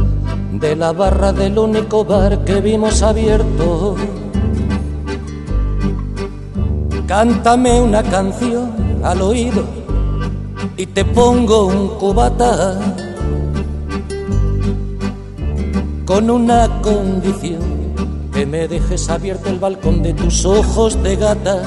de 0.54 0.74
la 0.74 0.92
barra 0.92 1.32
del 1.32 1.56
único 1.56 2.04
bar 2.04 2.44
que 2.44 2.60
vimos 2.60 3.00
abierto. 3.00 3.96
Cántame 7.14 7.78
una 7.78 8.02
canción 8.02 8.72
al 9.04 9.20
oído 9.20 9.64
y 10.78 10.86
te 10.86 11.04
pongo 11.04 11.66
un 11.66 11.88
cubata 11.98 12.80
con 16.06 16.30
una 16.30 16.80
condición 16.80 17.60
que 18.32 18.46
me 18.46 18.66
dejes 18.66 19.10
abierto 19.10 19.50
el 19.50 19.58
balcón 19.58 20.02
de 20.02 20.14
tus 20.14 20.46
ojos 20.46 21.02
de 21.02 21.16
gata. 21.16 21.60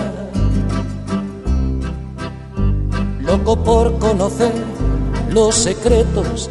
Loco 3.20 3.56
por 3.64 4.00
conocer 4.00 4.52
los 5.30 5.54
secretos 5.54 6.50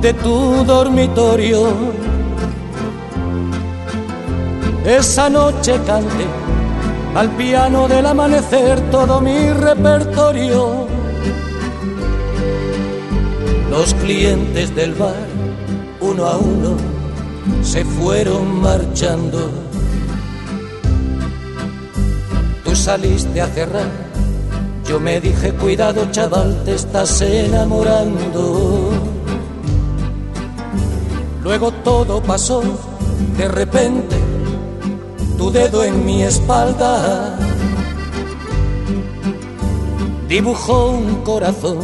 de 0.00 0.14
tu 0.14 0.64
dormitorio. 0.64 1.66
Esa 4.84 5.28
noche 5.28 5.80
canté 5.84 6.26
al 7.14 7.28
piano 7.30 7.88
del 7.88 8.06
amanecer 8.06 8.80
todo 8.90 9.20
mi 9.20 9.50
repertorio. 9.50 10.86
Los 13.70 13.94
clientes 13.94 14.74
del 14.74 14.94
bar, 14.94 15.26
uno 16.00 16.26
a 16.26 16.36
uno 16.36 16.76
se 17.62 17.84
fueron 17.84 18.60
marchando. 18.60 19.50
Tú 22.64 22.74
saliste 22.76 23.40
a 23.40 23.46
cerrar, 23.46 23.90
yo 24.86 25.00
me 25.00 25.20
dije 25.20 25.52
cuidado 25.52 26.06
chaval, 26.10 26.62
te 26.64 26.74
estás 26.74 27.20
enamorando. 27.22 28.90
Luego 31.42 31.72
todo 31.72 32.22
pasó, 32.22 32.62
de 33.36 33.48
repente, 33.48 34.16
tu 35.40 35.50
dedo 35.50 35.82
en 35.82 36.04
mi 36.04 36.22
espalda 36.22 37.34
dibujó 40.28 40.90
un 40.90 41.22
corazón 41.24 41.78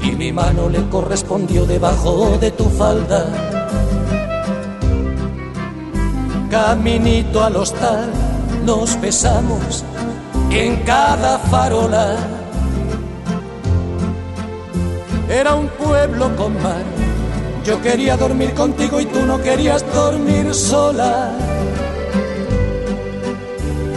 y 0.00 0.12
mi 0.12 0.32
mano 0.32 0.70
le 0.70 0.88
correspondió 0.88 1.66
debajo 1.66 2.38
de 2.40 2.50
tu 2.50 2.64
falda. 2.70 3.26
Caminito 6.50 7.44
al 7.44 7.56
hostal 7.56 8.10
nos 8.64 8.98
besamos 9.02 9.84
en 10.50 10.76
cada 10.84 11.38
farola. 11.50 12.16
Era 15.28 15.54
un 15.56 15.68
pueblo 15.68 16.34
con 16.36 16.54
mar. 16.62 16.84
Yo 17.66 17.82
quería 17.82 18.16
dormir 18.16 18.54
contigo 18.54 18.98
y 18.98 19.04
tú 19.04 19.26
no 19.26 19.42
querías 19.42 19.84
dormir 19.92 20.54
sola. 20.54 21.57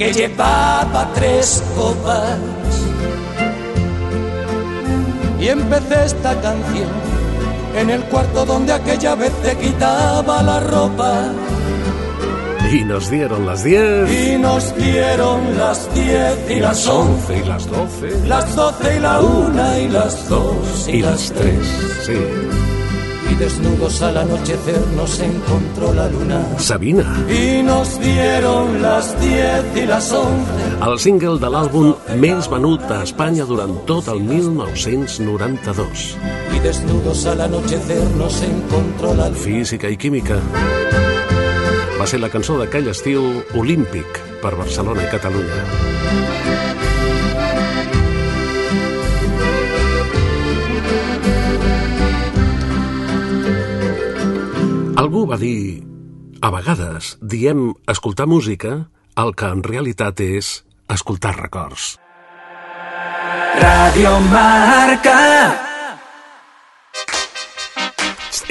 que 0.00 0.14
llevaba 0.14 1.10
tres 1.12 1.62
copas. 1.76 2.38
Y 5.38 5.48
empecé 5.48 6.06
esta 6.06 6.40
canción 6.40 6.88
en 7.76 7.90
el 7.90 8.02
cuarto 8.04 8.46
donde 8.46 8.72
aquella 8.72 9.14
vez 9.14 9.30
te 9.42 9.54
quitaba 9.58 10.42
la 10.42 10.58
ropa. 10.60 11.32
Y 12.72 12.82
nos 12.84 13.10
dieron 13.10 13.44
las 13.44 13.62
10. 13.62 14.10
Y 14.10 14.38
nos 14.38 14.74
dieron 14.74 15.58
las 15.58 15.94
10 15.94 16.50
y 16.50 16.60
las 16.60 16.86
11 16.86 17.36
y 17.36 17.44
las 17.44 17.66
12. 17.66 18.26
Las 18.26 18.56
12 18.56 18.96
y 18.96 19.00
la 19.00 19.20
1 19.20 19.78
y 19.80 19.88
las 19.88 20.28
2 20.30 20.88
y, 20.88 20.90
Y 20.92 21.02
las 21.02 21.30
3. 21.32 21.54
3. 22.06 22.06
Sí. 22.06 22.59
Desnudos 23.40 24.02
al 24.02 24.18
anochecer 24.18 24.78
nos 24.94 25.18
encontró 25.18 25.94
la 25.94 26.08
luna. 26.08 26.58
Sabina. 26.58 27.24
Y 27.26 27.62
nos 27.62 27.98
dieron 27.98 28.82
las 28.82 29.18
10 29.18 29.64
y 29.76 29.86
las 29.86 30.12
11. 30.12 30.28
El 30.86 30.98
single 31.00 31.38
de 31.40 31.48
l'àlbum 31.48 31.94
més 32.20 32.50
venut 32.52 32.84
a 32.92 32.98
Espanya 33.00 33.46
durant 33.48 33.72
tot 33.88 34.12
el 34.12 34.20
1992. 34.28 36.04
Y 36.52 36.60
desnudos 36.60 37.24
al 37.24 37.40
anochecer 37.40 38.04
nos 38.20 38.42
encontró 38.42 39.14
la 39.14 39.30
luna. 39.30 39.40
Física 39.40 39.88
i 39.88 39.96
química. 39.96 40.36
Va 41.96 42.04
ser 42.04 42.20
la 42.20 42.28
cançó 42.28 42.60
d'aquell 42.60 42.92
estil 42.92 43.40
olímpic 43.56 44.20
per 44.44 44.52
Barcelona 44.60 45.08
i 45.08 45.10
Catalunya. 45.16 46.89
Algú 55.10 55.24
va 55.26 55.34
dir... 55.42 55.82
A 56.38 56.52
vegades 56.54 57.16
diem 57.32 57.72
escoltar 57.90 58.28
música 58.30 58.68
el 59.18 59.32
que 59.34 59.48
en 59.50 59.64
realitat 59.66 60.20
és 60.22 60.50
escoltar 60.86 61.32
records. 61.34 61.96
Radio 63.58 64.12
Marca. 64.30 65.16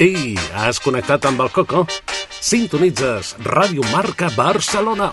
Ei, 0.04 0.36
has 0.60 0.82
connectat 0.84 1.24
amb 1.32 1.40
el 1.46 1.48
Coco? 1.56 1.86
Sintonitzes 2.28 3.38
Ràdio 3.40 3.80
Marca 3.88 4.28
Barcelona. 4.36 5.08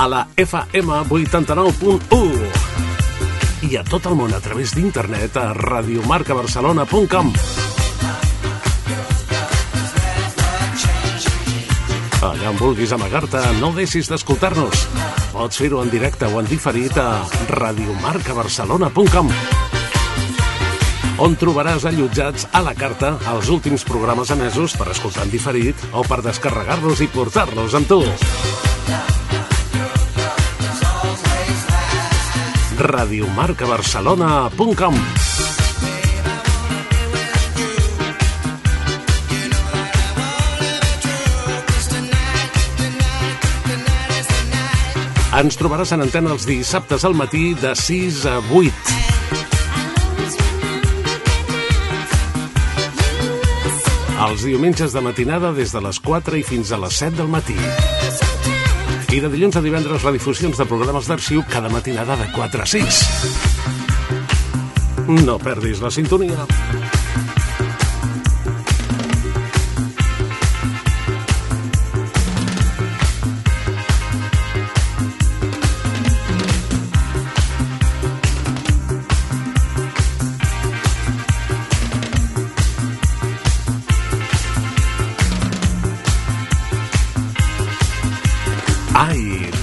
A 0.00 0.08
la 0.08 0.24
FM 0.48 1.04
89.1 1.12 2.37
i 3.66 3.76
a 3.78 3.82
tot 3.86 4.06
el 4.06 4.14
món 4.18 4.34
a 4.34 4.40
través 4.44 4.74
d'internet 4.76 5.36
a 5.40 5.52
radiomarcabarcelona.com 5.56 7.32
Allà 12.28 12.50
on 12.50 12.58
vulguis 12.58 12.92
amagar-te, 12.94 13.40
no 13.60 13.70
deixis 13.76 14.08
d'escoltar-nos. 14.10 14.86
Pots 15.32 15.60
fer-ho 15.62 15.82
en 15.84 15.90
directe 15.90 16.26
o 16.26 16.40
en 16.40 16.46
diferit 16.50 16.98
a 16.98 17.24
radiomarcabarcelona.com 17.50 19.32
on 21.18 21.34
trobaràs 21.34 21.82
allotjats 21.88 22.46
a 22.54 22.62
la 22.62 22.74
carta 22.78 23.16
els 23.32 23.48
últims 23.50 23.82
programes 23.86 24.30
emesos 24.30 24.76
per 24.78 24.86
escoltar 24.92 25.26
en 25.26 25.34
diferit 25.34 25.86
o 25.92 26.06
per 26.06 26.22
descarregar-los 26.22 27.02
i 27.02 27.10
portar-los 27.10 27.74
amb 27.74 27.90
tu. 27.90 28.02
radiomarcabarcelona.com 32.78 34.94
Ens 45.38 45.54
trobaràs 45.54 45.92
en 45.94 46.02
antena 46.02 46.32
els 46.34 46.42
dissabtes 46.48 47.04
al 47.06 47.14
matí 47.14 47.52
de 47.58 47.70
6 47.78 48.24
a 48.26 48.38
8. 48.58 48.96
Els 54.26 54.42
diumenges 54.42 54.96
de 54.96 55.02
matinada 55.04 55.52
des 55.54 55.70
de 55.70 55.84
les 55.84 56.00
4 56.02 56.40
i 56.40 56.42
fins 56.42 56.74
a 56.74 56.80
les 56.82 56.98
7 57.04 57.20
del 57.20 57.30
matí. 57.30 57.54
I 59.08 59.22
de 59.24 59.28
dilluns 59.32 59.56
a 59.56 59.62
divendres 59.64 60.02
redifusions 60.04 60.58
de 60.60 60.66
programes 60.68 61.06
d'arxiu 61.08 61.40
cada 61.48 61.70
matinada 61.72 62.16
de 62.20 62.26
4 62.34 62.60
a 62.60 62.66
6. 62.68 62.98
No 65.24 65.38
perdis 65.40 65.80
la 65.80 65.90
sintonia. 65.90 66.44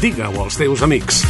Digue-ho 0.06 0.44
als 0.44 0.56
teus 0.56 0.82
amics. 0.82 1.26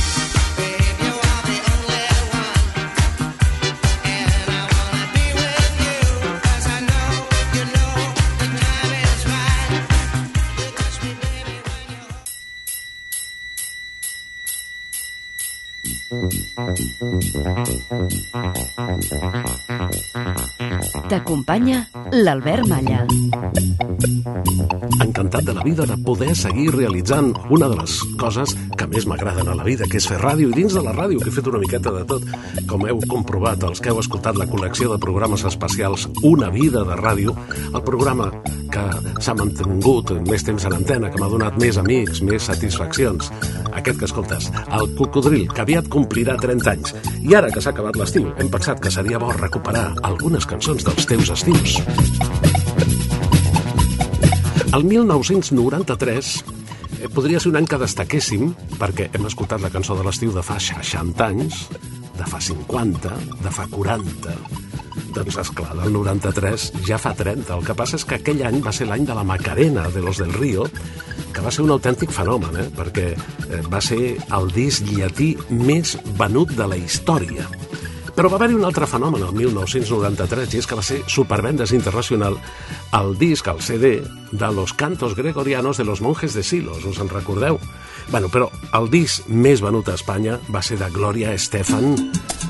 T'acompanya 21.06 21.84
l'Albert 22.18 22.66
Malla. 22.66 23.03
Encantat 25.06 25.43
de 25.45 25.53
la 25.53 25.62
vida 25.62 25.86
de 25.86 25.97
poder 26.01 26.32
seguir 26.36 26.72
realitzant 26.74 27.30
una 27.53 27.70
de 27.70 27.78
les 27.78 27.99
coses 28.18 28.56
que 28.78 28.88
més 28.89 29.06
m'agraden 29.06 29.51
a 29.51 29.56
la 29.60 29.68
vida, 29.68 29.86
que 29.86 29.99
és 30.01 30.08
fer 30.10 30.18
ràdio, 30.18 30.49
i 30.49 30.58
dins 30.58 30.74
de 30.74 30.82
la 30.82 30.95
ràdio, 30.97 31.22
que 31.22 31.30
he 31.30 31.36
fet 31.36 31.51
una 31.51 31.62
miqueta 31.62 31.93
de 31.93 32.03
tot, 32.10 32.26
com 32.66 32.88
heu 32.89 33.03
comprovat, 33.12 33.64
els 33.70 33.84
que 33.84 33.93
heu 33.93 34.01
escoltat 34.01 34.39
la 34.41 34.49
col·lecció 34.49 34.89
de 34.95 35.01
programes 35.01 35.45
especials 35.45 36.10
Una 36.24 36.49
vida 36.49 36.82
de 36.89 36.97
ràdio, 36.97 37.38
el 37.70 37.86
programa 37.86 38.32
que 38.76 39.21
s'ha 39.23 39.36
mantingut 39.38 40.11
més 40.28 40.43
temps 40.43 40.65
en 40.67 40.76
antena, 40.76 41.09
que 41.11 41.21
m'ha 41.21 41.30
donat 41.32 41.57
més 41.61 41.78
amics, 41.80 42.21
més 42.28 42.47
satisfaccions. 42.49 43.30
Aquest 43.71 44.01
que 44.01 44.09
escoltes, 44.09 44.49
el 44.80 44.91
Cocodril, 44.99 45.47
que 45.51 45.63
aviat 45.63 45.88
complirà 45.91 46.36
30 46.41 46.73
anys. 46.73 46.95
I 47.23 47.38
ara 47.39 47.51
que 47.53 47.63
s'ha 47.63 47.71
acabat 47.76 47.99
l'estiu, 47.99 48.28
hem 48.39 48.51
pensat 48.51 48.82
que 48.84 48.91
seria 48.91 49.21
bo 49.21 49.32
recuperar 49.36 49.88
algunes 50.03 50.47
cançons 50.49 50.84
dels 50.88 51.07
teus 51.07 51.32
estius. 51.38 51.80
El 54.76 54.84
1993 54.84 56.36
eh, 56.99 57.09
podria 57.13 57.39
ser 57.39 57.53
un 57.53 57.61
any 57.61 57.67
que 57.69 57.80
destaquéssim 57.80 58.49
perquè 58.76 59.07
hem 59.15 59.30
escoltat 59.30 59.63
la 59.63 59.71
cançó 59.71 59.95
de 59.95 60.03
l'estiu 60.03 60.36
de 60.36 60.43
fa 60.43 60.59
60 60.59 61.30
anys, 61.32 61.65
de 62.15 62.28
fa 62.28 62.43
50, 62.43 63.15
de 63.39 63.55
fa 63.55 63.69
40. 63.71 64.36
Doncs, 65.16 65.38
esclar, 65.41 65.74
del 65.80 65.93
93 65.93 66.72
ja 66.88 67.00
fa 67.02 67.14
30. 67.16 67.56
El 67.56 67.66
que 67.66 67.76
passa 67.78 68.00
és 68.00 68.06
que 68.08 68.20
aquell 68.20 68.43
any 68.48 68.62
va 68.64 68.74
ser 68.76 68.88
l'any 68.89 69.06
de 69.08 69.16
la 69.16 69.24
Macarena 69.28 69.88
de 69.93 70.04
Los 70.04 70.20
del 70.22 70.34
Río, 70.34 70.68
que 71.34 71.43
va 71.43 71.52
ser 71.52 71.66
un 71.66 71.74
autèntic 71.76 72.12
fenomen, 72.16 72.56
eh? 72.62 72.68
perquè 72.76 73.10
eh, 73.16 73.62
va 73.72 73.82
ser 73.84 74.16
el 74.16 74.52
disc 74.56 74.88
llatí 74.88 75.34
més 75.52 75.98
venut 76.20 76.52
de 76.56 76.68
la 76.72 76.80
història. 76.80 77.48
Però 78.16 78.30
va 78.32 78.38
haver-hi 78.39 78.56
un 78.56 78.64
altre 78.64 78.88
fenomen 78.88 79.26
el 79.28 79.34
1993 79.36 80.54
i 80.56 80.62
és 80.62 80.68
que 80.70 80.78
va 80.80 80.86
ser 80.88 81.02
supervendes 81.12 81.74
internacional 81.76 82.38
el 82.96 83.18
disc, 83.20 83.48
el 83.52 83.60
CD, 83.60 83.98
de 84.32 84.52
Los 84.56 84.72
Cantos 84.74 85.16
Gregorianos 85.16 85.78
de 85.78 85.84
los 85.84 86.00
Monjes 86.02 86.34
de 86.34 86.43
Silos, 86.43 86.86
us 86.86 87.00
en 87.04 87.12
recordeu? 87.12 87.60
Bueno, 88.12 88.30
però 88.32 88.48
el 88.78 88.88
disc 88.93 89.28
més 89.28 89.64
venut 89.64 89.89
a 89.89 89.98
Espanya 90.00 90.39
va 90.48 90.64
ser 90.64 90.80
de 90.80 90.89
Gloria 90.96 91.34
Estefan, 91.36 91.96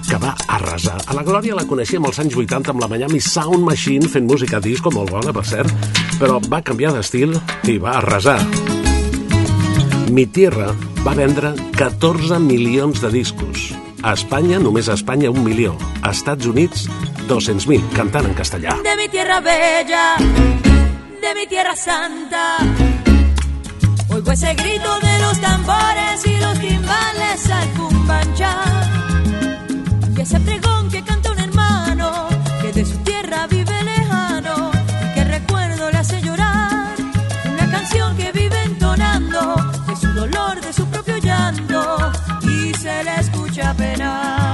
que 0.10 0.18
va 0.22 0.36
arrasar. 0.48 0.98
A 1.08 1.16
la 1.18 1.24
Glòria 1.26 1.56
la 1.58 1.66
coneixíem 1.68 2.06
als 2.06 2.20
anys 2.24 2.36
80 2.38 2.74
amb 2.74 2.82
la 2.84 2.90
Miami 2.92 3.20
Sound 3.22 3.64
Machine 3.66 4.10
fent 4.12 4.28
música 4.30 4.60
disco 4.62 4.92
molt 4.94 5.12
bona, 5.14 5.34
per 5.34 5.46
cert, 5.46 5.72
però 6.20 6.40
va 6.50 6.62
canviar 6.66 6.94
d'estil 6.96 7.36
i 7.72 7.78
va 7.82 7.98
arrasar. 8.00 8.40
Mi 10.12 10.28
Tierra 10.28 10.70
va 11.06 11.16
vendre 11.18 11.54
14 11.78 12.40
milions 12.40 13.02
de 13.02 13.10
discos. 13.14 13.72
A 14.06 14.14
Espanya, 14.14 14.60
només 14.62 14.88
a 14.90 14.94
Espanya, 14.94 15.32
un 15.34 15.42
milió. 15.44 15.74
A 16.04 16.12
Estats 16.14 16.46
Units, 16.46 16.86
200.000, 17.28 17.90
cantant 17.96 18.28
en 18.30 18.36
castellà. 18.38 18.78
de 18.84 18.96
mi 18.96 19.10
tierra 19.10 19.40
bella, 19.42 20.16
de 21.22 21.34
mi 21.34 21.48
tierra 21.48 21.76
santa. 21.76 22.60
Oigo 24.14 24.32
ese 24.32 24.54
grito 24.54 25.00
de 25.02 25.20
los 25.20 25.42
tambores 25.42 26.26
y 26.26 26.38
los 26.38 26.60
timbales 26.60 27.50
al 27.50 27.70
cumbanchar. 27.72 28.75
Ese 30.26 30.40
pregón 30.40 30.90
que 30.90 31.04
canta 31.04 31.32
un 31.32 31.40
hermano 31.40 32.28
que 32.60 32.72
de 32.72 32.84
su 32.84 32.98
tierra 33.04 33.46
vive 33.46 33.84
lejano 33.84 34.72
y 34.74 35.14
que 35.14 35.24
recuerdo 35.24 35.92
le 35.92 35.98
hace 36.00 36.20
llorar. 36.20 36.96
Una 37.54 37.70
canción 37.70 38.18
que 38.18 38.32
vive 38.32 38.60
entonando 38.64 39.56
de 39.88 39.96
su 39.96 40.08
dolor, 40.14 40.60
de 40.62 40.74
su 40.74 40.88
propio 40.88 41.18
llanto 41.18 42.12
y 42.42 42.74
se 42.74 43.04
le 43.04 43.20
escucha 43.20 43.76
penar. 43.76 44.45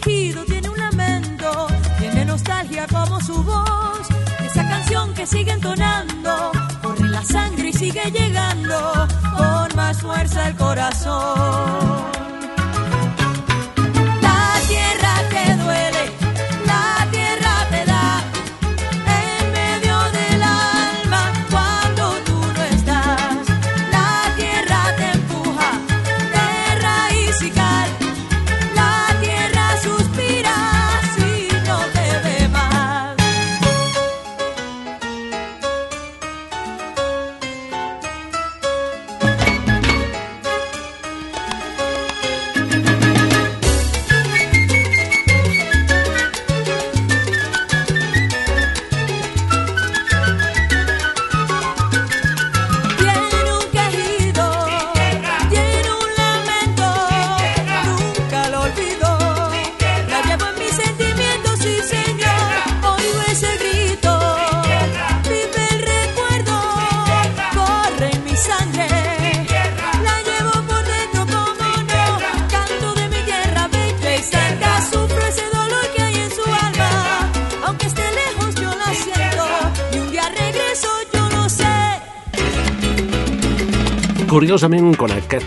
Tiene 0.00 0.68
un 0.68 0.78
lamento, 0.78 1.66
tiene 1.98 2.24
nostalgia 2.24 2.86
como 2.86 3.20
su 3.20 3.42
voz. 3.42 4.08
Esa 4.44 4.68
canción 4.68 5.14
que 5.14 5.26
sigue 5.26 5.52
entonando, 5.52 6.52
corre 6.82 7.08
la 7.08 7.24
sangre 7.24 7.68
y 7.68 7.72
sigue 7.72 8.10
llegando 8.10 9.06
con 9.36 9.76
más 9.76 10.00
fuerza 10.00 10.48
el 10.48 10.56
corazón. 10.56 12.12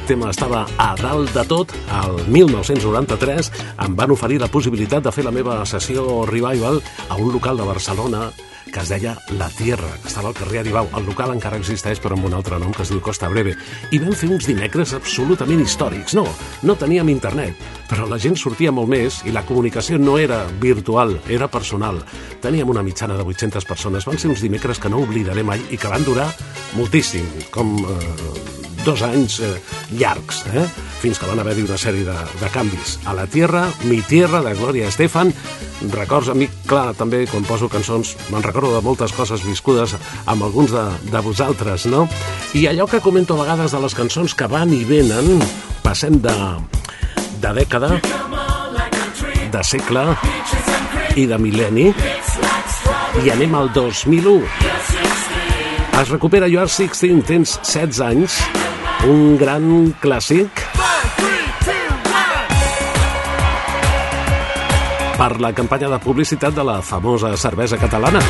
Tema 0.07 0.29
estava 0.31 0.61
a 0.79 0.93
dalt 0.95 1.33
de 1.35 1.43
tot, 1.43 1.73
al 1.91 2.21
1993 2.31 3.49
em 3.83 3.95
van 3.99 4.11
oferir 4.15 4.37
la 4.39 4.47
possibilitat 4.47 5.03
de 5.03 5.11
fer 5.11 5.25
la 5.27 5.33
meva 5.35 5.57
sessió 5.67 6.23
revival 6.29 6.79
a 7.09 7.17
un 7.19 7.33
local 7.33 7.59
de 7.59 7.65
Barcelona 7.67 8.29
que 8.71 8.79
es 8.79 8.89
deia 8.89 9.17
La 9.39 9.49
Tierra, 9.49 9.89
que 10.01 10.07
estava 10.07 10.29
al 10.29 10.35
carrer 10.35 10.59
Aribau. 10.59 10.87
El 10.95 11.05
local 11.07 11.31
encara 11.33 11.59
existeix, 11.59 11.99
però 12.03 12.15
amb 12.15 12.27
un 12.27 12.35
altre 12.37 12.59
nom 12.59 12.71
que 12.75 12.83
es 12.83 12.91
diu 12.91 13.01
Costa 13.03 13.29
Breve. 13.31 13.55
I 13.91 13.99
vam 14.03 14.15
fer 14.15 14.29
uns 14.31 14.47
dimecres 14.47 14.93
absolutament 14.95 15.63
històrics. 15.63 16.15
No, 16.15 16.25
no 16.63 16.75
teníem 16.79 17.11
internet, 17.11 17.55
però 17.89 18.07
la 18.07 18.19
gent 18.19 18.35
sortia 18.39 18.71
molt 18.75 18.91
més 18.91 19.21
i 19.27 19.35
la 19.35 19.43
comunicació 19.47 19.99
no 19.99 20.17
era 20.19 20.43
virtual, 20.61 21.17
era 21.27 21.51
personal. 21.51 22.03
Teníem 22.43 22.69
una 22.69 22.83
mitjana 22.83 23.17
de 23.17 23.27
800 23.27 23.67
persones. 23.67 24.07
Van 24.07 24.19
ser 24.19 24.31
uns 24.31 24.43
dimecres 24.43 24.79
que 24.79 24.91
no 24.91 25.03
oblidaré 25.03 25.43
mai 25.43 25.63
i 25.71 25.79
que 25.79 25.91
van 25.91 26.07
durar 26.07 26.31
moltíssim, 26.75 27.27
com 27.51 27.75
eh, 27.81 28.66
dos 28.87 29.01
anys 29.03 29.41
eh, 29.43 29.49
llargs, 29.99 30.45
eh? 30.55 30.63
fins 31.01 31.19
que 31.19 31.27
van 31.27 31.41
haver-hi 31.43 31.65
una 31.65 31.75
sèrie 31.77 32.05
de, 32.07 32.15
de 32.39 32.49
canvis. 32.53 32.95
A 33.03 33.13
la 33.17 33.25
Tierra, 33.27 33.65
Mi 33.83 33.99
Tierra, 34.07 34.39
de 34.45 34.53
Gloria 34.55 34.87
Estefan, 34.87 35.33
records 35.91 36.29
a 36.31 36.35
mi, 36.37 36.47
clar, 36.69 36.93
també 36.95 37.25
quan 37.27 37.43
poso 37.43 37.67
cançons 37.67 38.13
me'n 38.31 38.45
recordo 38.45 38.71
de 38.77 38.81
moltes 38.85 39.11
coses 39.11 39.43
viscudes 39.43 39.97
amb 40.25 40.45
alguns 40.47 40.71
de, 40.71 40.85
de 41.11 41.21
vosaltres, 41.25 41.89
no? 41.91 42.05
I 42.55 42.69
allò 42.71 42.87
que 42.87 43.03
comento 43.03 43.35
a 43.35 43.43
vegades 43.43 43.75
de 43.75 43.81
les 43.83 43.97
cançons 43.97 44.35
que 44.37 44.47
van 44.47 44.71
i 44.71 44.85
venen, 44.87 45.43
passem 45.83 46.21
de, 46.23 46.37
de 47.43 47.51
dècada, 47.59 47.97
de 49.51 49.65
segle 49.67 50.05
i 51.19 51.27
de 51.27 51.41
mil·lenni, 51.43 51.89
i 53.25 53.35
anem 53.35 53.59
al 53.59 53.73
2001. 53.75 54.39
Es 55.97 56.13
recupera 56.13 56.47
You 56.47 56.63
Are 56.63 56.71
16, 56.71 57.25
tens 57.27 57.57
16 57.65 58.01
anys, 58.05 58.39
un 59.05 59.37
gran 59.37 59.93
clàssic 60.01 60.63
per 65.17 65.31
la 65.41 65.53
campanya 65.53 65.89
de 65.93 65.99
publicitat 66.01 66.53
de 66.53 66.65
la 66.65 66.81
famosa 66.81 67.35
cervesa 67.37 67.77
catalana. 67.77 68.21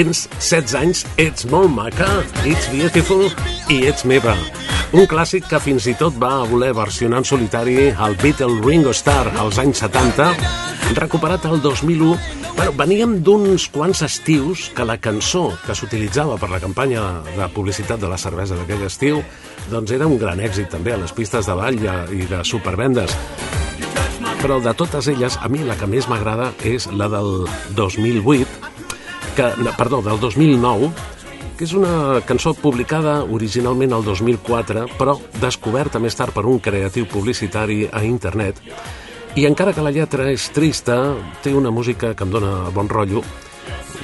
Tens 0.00 0.22
16 0.40 0.72
anys, 0.80 1.00
ets 1.20 1.44
molt 1.52 1.68
maca, 1.76 2.06
ets 2.48 2.70
beautiful 2.72 3.26
i 3.68 3.82
ets 3.84 4.06
meva. 4.08 4.32
Un 4.96 5.04
clàssic 5.04 5.44
que 5.50 5.58
fins 5.60 5.84
i 5.90 5.92
tot 6.00 6.14
va 6.16 6.46
voler 6.48 6.70
versionar 6.72 7.18
en 7.20 7.26
solitari 7.28 7.90
el 7.90 8.16
Beatle 8.22 8.62
Ringo 8.64 8.94
Starr 8.96 9.34
als 9.42 9.58
anys 9.60 9.82
70, 9.84 10.30
recuperat 10.96 11.44
el 11.50 11.60
2001. 11.60 12.16
Bueno, 12.56 12.72
veníem 12.78 13.18
d'uns 13.26 13.66
quants 13.74 14.00
estius 14.06 14.70
que 14.72 14.88
la 14.88 14.96
cançó 14.96 15.50
que 15.66 15.76
s'utilitzava 15.76 16.40
per 16.40 16.48
la 16.48 16.62
campanya 16.64 17.04
de 17.34 17.50
publicitat 17.52 18.00
de 18.00 18.08
la 18.08 18.16
cervesa 18.16 18.56
d'aquell 18.56 18.88
estiu 18.88 19.20
doncs 19.68 19.92
era 19.92 20.08
un 20.08 20.16
gran 20.16 20.40
èxit 20.40 20.72
també 20.72 20.96
a 20.96 21.02
les 21.04 21.12
pistes 21.12 21.44
de 21.44 21.58
ball 21.60 21.76
i 21.76 22.24
de 22.24 22.40
supervendes. 22.48 23.12
Però 24.40 24.62
de 24.64 24.72
totes 24.72 25.12
elles, 25.12 25.36
a 25.36 25.52
mi 25.52 25.60
la 25.68 25.76
que 25.76 25.84
més 25.84 26.08
m'agrada 26.08 26.54
és 26.64 26.88
la 26.88 27.12
del 27.12 27.44
2008, 27.76 28.69
que, 29.40 29.72
perdó, 29.76 30.02
del 30.02 30.20
2009, 30.20 30.90
que 31.56 31.64
és 31.64 31.72
una 31.76 32.20
cançó 32.28 32.52
publicada 32.52 33.22
originalment 33.24 33.94
el 33.96 34.04
2004, 34.04 34.86
però 34.98 35.14
descoberta 35.40 36.00
més 36.02 36.16
tard 36.16 36.34
per 36.36 36.44
un 36.48 36.60
creatiu 36.60 37.06
publicitari 37.08 37.86
a 37.88 38.02
internet. 38.04 38.60
I 39.40 39.46
encara 39.48 39.72
que 39.72 39.84
la 39.84 39.92
lletra 39.94 40.26
és 40.28 40.50
trista, 40.52 41.14
té 41.40 41.54
una 41.56 41.72
música 41.72 42.12
que 42.14 42.26
em 42.26 42.34
dóna 42.34 42.68
bon 42.74 42.90
rotllo. 42.90 43.22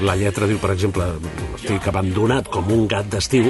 La 0.05 0.15
lletra 0.17 0.45
diu, 0.47 0.59
per 0.61 0.71
exemple, 0.75 1.07
estic 1.57 1.87
abandonat 1.89 2.51
com 2.53 2.67
un 2.75 2.87
gat 2.91 3.07
d'estiu, 3.09 3.49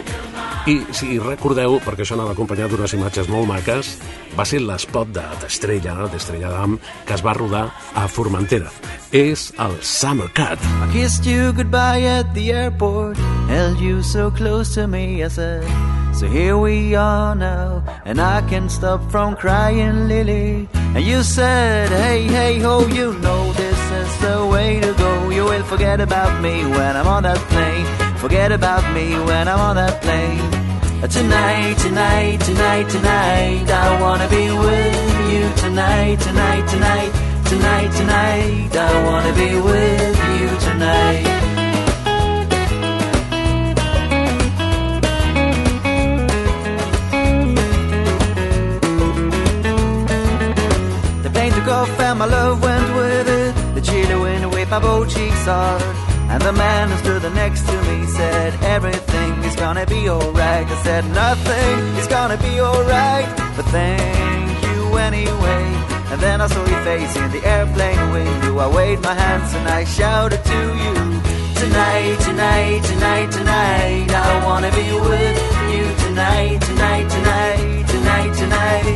i 0.70 0.76
si 0.94 1.18
recordeu, 1.18 1.80
perquè 1.82 2.04
això 2.04 2.14
anava 2.14 2.32
acompanyat 2.36 2.70
d'unes 2.70 2.92
imatges 2.94 3.28
molt 3.30 3.46
maques, 3.50 3.96
va 4.38 4.44
ser 4.46 4.60
l'espot 4.62 5.08
de- 5.14 5.24
d'Estrella, 5.42 6.06
d'Estrella 6.12 6.48
d'Am, 6.50 6.78
que 7.06 7.14
es 7.14 7.22
va 7.24 7.34
rodar 7.34 7.64
a 7.94 8.06
Formentera. 8.08 8.70
És 9.12 9.52
el 9.58 9.74
Summer 9.82 10.28
Cat. 10.34 10.58
I 10.84 10.92
kissed 10.92 11.26
you 11.26 11.52
goodbye 11.52 12.06
at 12.06 12.32
the 12.34 12.52
airport, 12.52 13.16
held 13.48 13.80
you 13.80 14.02
so 14.02 14.30
close 14.30 14.74
to 14.74 14.86
me, 14.86 15.24
I 15.24 15.28
said. 15.28 15.64
So 16.14 16.26
here 16.26 16.56
we 16.56 16.94
are 16.96 17.34
now, 17.34 17.82
and 18.04 18.20
I 18.20 18.40
can't 18.48 18.70
stop 18.70 19.00
from 19.10 19.36
crying, 19.36 20.08
Lily. 20.08 20.68
And 20.94 21.04
you 21.04 21.22
said, 21.22 21.90
hey, 21.90 22.22
hey, 22.26 22.58
ho, 22.60 22.86
you 22.86 23.12
know 23.20 23.52
this 23.52 23.75
forget 25.68 26.00
about 26.00 26.40
me 26.40 26.64
when 26.64 26.96
I'm 26.96 27.06
on 27.06 27.22
that 27.24 27.38
plane. 27.52 27.86
Forget 28.18 28.52
about 28.52 28.84
me 28.94 29.18
when 29.28 29.48
I'm 29.48 29.60
on 29.60 29.76
that 29.76 30.00
plane. 30.02 30.40
Uh, 31.02 31.06
Tonight, 31.08 31.76
tonight, 31.78 32.40
tonight, 32.40 32.88
tonight, 32.88 33.70
I 33.70 34.00
wanna 34.00 34.28
be 34.28 34.50
with 34.50 35.32
you 35.32 35.44
tonight, 35.62 36.18
tonight, 36.20 36.64
tonight, 36.68 37.10
tonight, 37.44 37.90
tonight, 38.00 38.76
I 38.76 39.04
wanna 39.04 39.32
be 39.34 39.50
with 39.60 40.16
you 40.38 40.48
tonight. 40.66 41.26
The 51.22 51.30
pain 51.30 51.52
took 51.52 51.68
off 51.68 52.00
and 52.00 52.18
my 52.18 52.26
love 52.26 52.62
whipped 54.66 54.70
my 54.70 54.78
both 54.78 55.14
cheeks 55.14 55.44
hard. 55.44 55.82
And 56.28 56.42
the 56.42 56.52
man 56.52 56.90
who 56.90 56.96
stood 56.98 57.22
next 57.34 57.66
to 57.66 57.82
me 57.82 58.06
said, 58.06 58.52
Everything 58.62 59.44
is 59.44 59.56
gonna 59.56 59.86
be 59.86 60.08
alright. 60.08 60.66
I 60.66 60.82
said, 60.82 61.04
Nothing 61.06 61.78
is 61.96 62.06
gonna 62.08 62.36
be 62.36 62.60
alright. 62.60 63.28
But 63.56 63.66
thank 63.66 64.62
you 64.62 64.96
anyway. 64.96 65.64
And 66.10 66.20
then 66.20 66.40
I 66.40 66.46
saw 66.48 66.64
your 66.66 66.82
face 66.82 67.16
in 67.16 67.30
the 67.30 67.44
airplane 67.46 68.10
window. 68.10 68.58
I 68.58 68.68
waved 68.68 69.02
my 69.02 69.14
hands 69.14 69.54
and 69.54 69.68
I 69.68 69.84
shouted 69.84 70.44
to 70.44 70.60
you. 70.82 70.94
Tonight, 71.62 72.16
tonight, 72.20 72.82
tonight, 72.84 73.30
tonight. 73.32 74.10
I 74.10 74.44
wanna 74.44 74.70
be 74.72 74.88
with 75.10 75.36
you 75.72 75.84
tonight, 76.06 76.60
tonight, 76.60 77.08
tonight, 77.08 77.84
tonight, 77.88 78.34
tonight. 78.34 78.95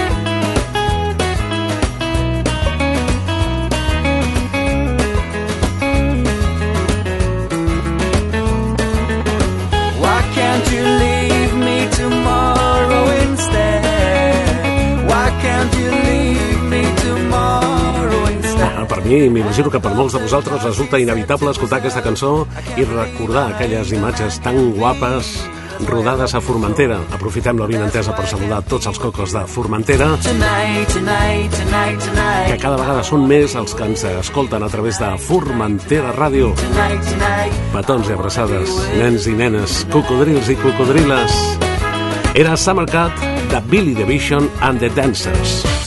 Mi, 19.11 19.27
m'imagino 19.27 19.67
que 19.67 19.79
per 19.83 19.91
molts 19.91 20.13
de 20.15 20.21
vosaltres 20.23 20.61
resulta 20.63 20.95
inevitable 21.01 21.51
escoltar 21.51 21.81
aquesta 21.81 21.99
cançó 21.99 22.45
i 22.79 22.85
recordar 22.87 23.49
aquelles 23.49 23.89
imatges 23.91 24.37
tan 24.39 24.69
guapes 24.77 25.33
rodades 25.89 26.31
a 26.31 26.39
Formentera. 26.39 27.01
Aprofitem 27.17 27.59
la 27.59 27.67
vinentesa 27.67 28.15
per 28.15 28.23
saludar 28.31 28.61
tots 28.71 28.87
els 28.87 29.01
cocos 29.03 29.33
de 29.35 29.41
Formentera, 29.51 30.07
que 32.47 32.57
cada 32.61 32.77
vegada 32.77 33.03
són 33.03 33.27
més 33.27 33.57
els 33.59 33.75
que 33.75 33.89
ens 33.89 34.05
escolten 34.13 34.63
a 34.63 34.71
través 34.71 35.01
de 35.03 35.11
Formentera 35.27 36.15
Ràdio. 36.15 36.53
Petons 37.75 38.07
i 38.07 38.15
abraçades, 38.15 38.79
nens 38.95 39.27
i 39.27 39.35
nenes, 39.35 39.81
cocodrils 39.91 40.55
i 40.55 40.59
cocodriles. 40.63 41.43
Era 42.31 42.55
Summer 42.55 42.87
Cat 42.87 43.27
de 43.51 43.59
Billy 43.67 43.91
the 43.91 44.07
Vision 44.07 44.47
and 44.61 44.79
the 44.79 44.87
Dancers. 44.95 45.80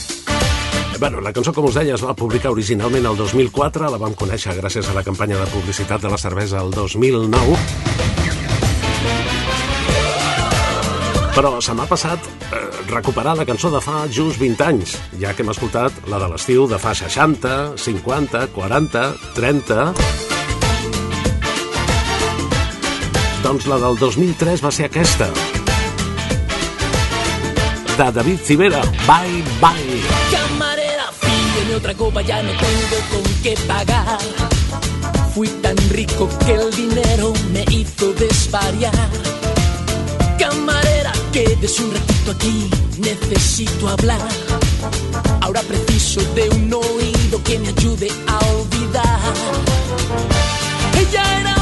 Bueno, 0.99 1.19
la 1.19 1.33
cançó, 1.33 1.51
com 1.53 1.65
us 1.67 1.75
deia, 1.75 1.95
es 1.97 2.03
va 2.03 2.13
publicar 2.15 2.51
originalment 2.53 3.05
el 3.09 3.17
2004, 3.19 3.89
la 3.91 3.99
vam 3.99 4.13
conèixer 4.15 4.55
gràcies 4.55 4.87
a 4.87 4.93
la 4.95 5.03
campanya 5.03 5.37
de 5.41 5.47
publicitat 5.51 6.01
de 6.01 6.11
la 6.11 6.17
cervesa 6.17 6.61
el 6.63 6.71
2009, 6.71 7.57
però 11.35 11.51
se 11.59 11.75
m'ha 11.75 11.87
passat 11.89 12.23
eh, 12.23 12.61
recuperar 12.87 13.35
la 13.35 13.43
cançó 13.45 13.67
de 13.73 13.81
fa 13.83 14.05
just 14.07 14.39
20 14.39 14.63
anys, 14.63 14.95
ja 15.19 15.33
que 15.35 15.43
hem 15.43 15.51
escoltat 15.51 15.91
la 16.07 16.21
de 16.21 16.31
l'estiu 16.31 16.63
de 16.71 16.79
fa 16.79 16.95
60, 16.95 17.75
50, 17.75 18.47
40, 18.55 19.03
30... 19.35 19.91
Doncs 23.45 23.67
la 23.69 23.77
del 23.77 23.99
2003 23.99 24.63
va 24.63 24.71
ser 24.73 24.87
aquesta. 24.87 25.27
De 27.99 28.07
David 28.15 28.41
Civera, 28.41 28.81
Bye 29.05 29.43
Bye. 29.61 30.01
Camarera, 30.31 30.84
pídeme 31.65 31.75
otra 31.75 31.93
copa, 31.93 32.21
ya 32.21 32.41
no 32.41 32.51
tengo 32.51 32.97
con 33.11 33.23
qué 33.41 33.55
pagar. 33.67 34.19
Fui 35.33 35.47
tan 35.47 35.75
rico 35.89 36.29
que 36.45 36.53
el 36.53 36.71
dinero 36.71 37.33
me 37.51 37.63
hizo 37.71 38.13
desvariar. 38.13 38.93
Camarera, 40.39 41.11
quédese 41.31 41.83
un 41.83 41.93
ratito 41.93 42.31
aquí, 42.31 42.69
necesito 42.99 43.89
hablar. 43.89 44.21
Ahora 45.41 45.61
preciso 45.61 46.21
de 46.33 46.49
un 46.49 46.73
oído 46.73 47.43
que 47.43 47.59
me 47.59 47.69
ayude 47.69 48.09
a 48.27 48.39
olvidar. 48.55 49.19
Ella 50.99 51.39
era 51.39 51.54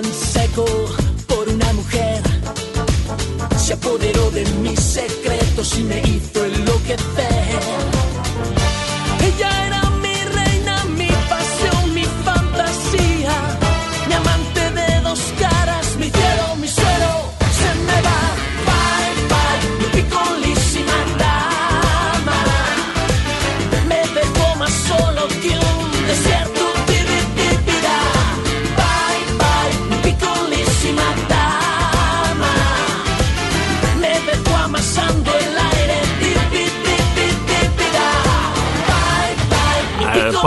la 0.00 0.37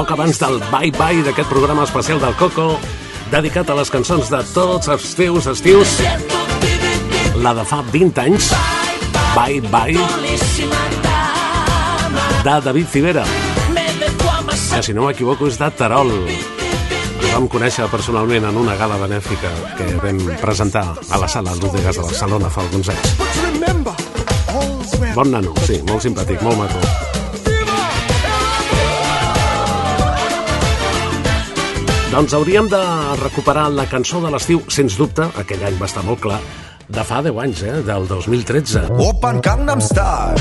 poc 0.02 0.16
abans 0.16 0.40
del 0.42 0.56
Bye 0.72 0.90
Bye 0.98 1.22
d'aquest 1.22 1.46
programa 1.46 1.84
especial 1.86 2.18
del 2.18 2.34
Coco, 2.34 2.80
dedicat 3.30 3.70
a 3.70 3.76
les 3.78 3.92
cançons 3.94 4.32
de 4.34 4.40
tots 4.50 4.90
els 4.90 5.04
teus 5.14 5.46
estius, 5.52 5.92
la 7.38 7.52
de 7.54 7.66
fa 7.70 7.84
20 7.92 8.22
anys, 8.24 8.48
Bye 9.36 9.62
Bye, 9.70 10.02
de 12.48 12.56
David 12.66 12.90
Civera, 12.90 13.28
que 13.76 14.82
si 14.82 14.98
no 14.98 15.06
m'equivoco 15.06 15.52
és 15.52 15.62
de 15.62 15.70
Terol. 15.78 16.10
El 17.22 17.30
vam 17.30 17.46
conèixer 17.52 17.86
personalment 17.94 18.50
en 18.50 18.58
una 18.58 18.74
gala 18.82 18.98
benèfica 19.06 19.54
que 19.78 19.94
vam 20.02 20.26
presentar 20.42 20.88
a 20.98 21.22
la 21.22 21.30
sala 21.30 21.54
Ludegas 21.62 22.02
de 22.02 22.10
Barcelona 22.10 22.50
fa 22.50 22.66
alguns 22.66 22.90
anys. 22.90 23.10
Bon 25.14 25.30
nano, 25.30 25.54
sí, 25.70 25.84
molt 25.86 26.02
simpàtic, 26.10 26.42
molt 26.42 26.64
maco. 26.66 27.11
Doncs 32.11 32.33
hauríem 32.35 32.69
de 32.69 32.81
recuperar 33.23 33.69
la 33.71 33.87
cançó 33.87 34.21
de 34.23 34.31
l'estiu, 34.31 34.63
sens 34.69 34.97
dubte, 34.97 35.23
aquell 35.37 35.63
any 35.67 35.77
va 35.81 35.87
estar 35.87 36.05
molt 36.07 36.21
clar, 36.23 36.39
de 36.89 37.03
fa 37.05 37.21
10 37.23 37.39
anys, 37.43 37.63
eh, 37.63 37.83
del 37.83 38.07
2013. 38.09 38.87
오빤 38.99 39.41
강남스타일 39.43 40.37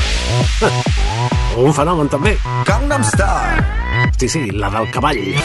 Un 1.58 1.72
fenomen 1.74 2.08
també. 2.10 2.38
강남스타일 2.66 3.64
Sí, 4.20 4.28
sí, 4.30 4.51
la 4.51 4.70
del 4.70 4.91
cavall. 4.91 5.36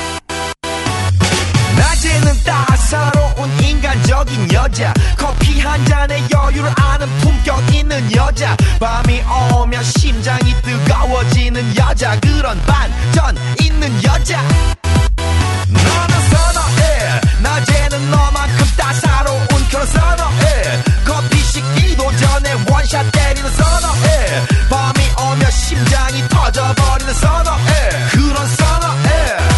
낮에는 1.76 2.32
따사로운 2.44 3.48
인간적인 3.62 4.52
여자 4.52 4.92
커피 5.16 5.61
한 5.61 5.84
잔에 5.86 6.22
여유를 6.30 6.70
아는 6.76 7.06
품격 7.20 7.74
있는 7.74 8.14
여자 8.14 8.56
밤이 8.78 9.22
오면 9.54 9.82
심장이 9.84 10.52
뜨거워지는 10.62 11.76
여자 11.76 12.18
그런 12.20 12.58
반전 12.66 13.36
있는 13.62 13.88
여자 14.04 14.42
너는 15.68 16.13
선어해 16.13 16.13
낮에는 17.45 18.09
너만큼 18.09 18.65
따사로운 18.75 19.47
그런 19.69 19.85
선어해 19.85 20.83
커피 21.05 21.37
식기도 21.37 22.11
전에 22.17 22.53
원샷 22.67 23.11
때리는 23.11 23.51
선어해 23.51 24.47
밤이 24.67 25.31
오면 25.31 25.51
심장이 25.51 26.27
터져버리는 26.27 27.13
선어해 27.13 27.89
그런 28.13 28.47
선어해 28.47 29.54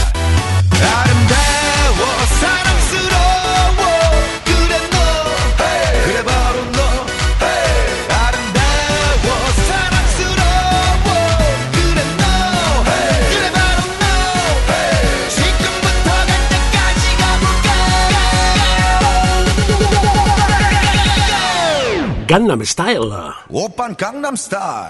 Gangnam 22.28 22.60
Style. 22.66 23.08
Open 23.52 23.96
Gangnam 23.96 24.36
Style. 24.36 24.90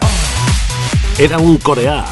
Era 1.20 1.38
un 1.38 1.60
coreà. 1.62 2.04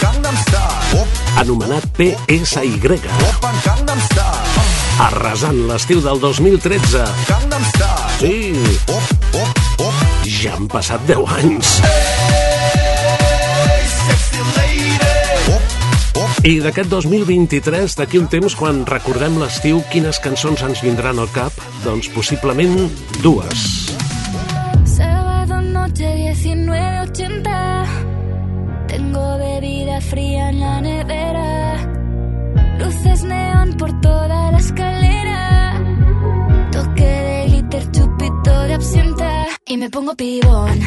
Gangnam 0.00 0.32
Style. 0.40 1.04
Anomenat 1.36 1.84
PSY. 1.92 2.80
Open 3.28 3.56
Gangnam 3.60 4.00
Style. 4.08 4.64
Arrasant 5.04 5.68
l'estiu 5.68 6.00
del 6.00 6.16
2013. 6.16 7.04
Gangnam 7.28 7.60
Style. 7.74 8.08
Sí. 8.24 8.56
Op, 8.88 9.04
op, 9.36 9.52
op. 9.84 9.92
Ja 10.24 10.56
han 10.56 10.64
passat 10.72 11.04
10 11.12 11.28
anys. 11.44 11.84
Hey, 11.84 13.84
sexy. 14.00 14.96
Op, 16.24 16.32
i 16.40 16.64
d'aquest 16.64 16.88
2023, 16.88 18.00
d'aquí 18.00 18.16
un 18.16 18.32
temps, 18.32 18.56
quan 18.56 18.88
recordem 18.88 19.36
l'estiu, 19.44 19.84
quines 19.92 20.16
cançons 20.24 20.64
ens 20.64 20.80
vindran 20.80 21.20
al 21.20 21.28
cap? 21.36 21.52
Doncs 21.84 22.08
possiblement 22.16 22.88
dues. 23.20 23.83
Sábado 26.44 26.56
noche 26.56 26.56
1980. 26.56 27.84
Tengo 28.86 29.38
bebida 29.38 30.00
fría 30.02 30.50
en 30.50 30.60
la 30.60 30.80
nevera. 30.82 31.76
Luces 32.78 33.24
neón 33.24 33.72
por 33.78 33.98
toda 34.02 34.52
la 34.52 34.58
escalera. 34.58 35.80
Toque 36.70 37.04
de 37.04 37.46
glitter, 37.48 37.90
chupito 37.92 38.62
de 38.68 38.74
absenta. 38.74 39.46
Y 39.66 39.76
me 39.78 39.88
pongo 39.88 40.14
pibón. 40.14 40.78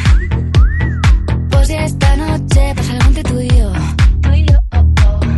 Pues 1.50 1.68
ya 1.68 1.84
esta 1.84 2.16
noche 2.16 2.72
pasa 2.76 2.92
algo 2.92 3.08
entre 3.08 3.22
tú 3.24 3.40
y 3.40 3.48
yo. 3.48 3.72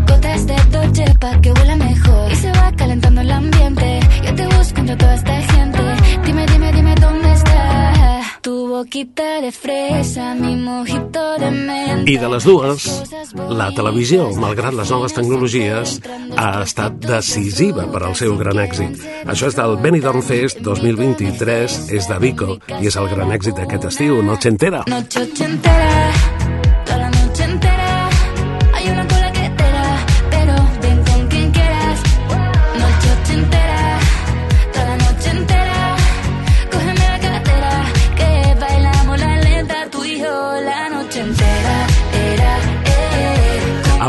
Gotas 0.07 0.47
de 0.47 0.57
Dolce 0.71 1.15
pa' 1.19 1.41
que 1.41 1.53
huela 1.53 1.77
mejor. 1.77 2.33
Y 2.33 2.37
se 2.37 2.53
va 2.53 2.73
calentando 2.73 3.21
el 3.23 3.31
ambiente. 3.31 4.01
Yo 4.25 4.35
te 4.35 4.47
busco 4.49 4.81
entre 4.81 4.97
toda 4.97 5.15
esta 5.15 5.41
gente. 5.53 5.83
Dime, 6.27 6.47
dime, 6.47 6.73
dime 6.73 6.95
dónde 6.97 7.33
está. 7.33 8.00
Tu 8.41 8.53
boquita 8.69 9.43
de 9.43 9.53
fresa, 9.53 10.35
mi 10.35 10.57
mojito 10.57 11.39
de 11.39 11.51
menta. 11.51 12.11
I 12.11 12.17
de 12.17 12.29
les 12.33 12.45
dues, 12.49 12.87
la 13.37 13.69
televisió, 13.77 14.31
malgrat 14.41 14.73
les 14.79 14.89
noves 14.89 15.13
tecnologies, 15.13 15.99
ha 16.41 16.49
estat 16.65 16.97
decisiva 17.05 17.85
per 17.93 18.01
al 18.09 18.17
seu 18.17 18.39
gran 18.41 18.63
èxit. 18.65 18.97
Això 19.29 19.53
és 19.53 19.61
del 19.61 19.77
Benidorm 19.85 20.25
Fest 20.25 20.65
2023, 20.65 21.81
és 21.93 22.09
de 22.09 22.21
Vico, 22.25 22.57
i 22.81 22.89
és 22.89 22.97
el 22.97 23.13
gran 23.13 23.37
èxit 23.37 23.61
d'aquest 23.61 23.91
estiu, 23.93 24.23
Noche 24.25 24.49
Entera. 24.49 24.87
Noche 24.89 25.27
ochentera, 25.29 26.40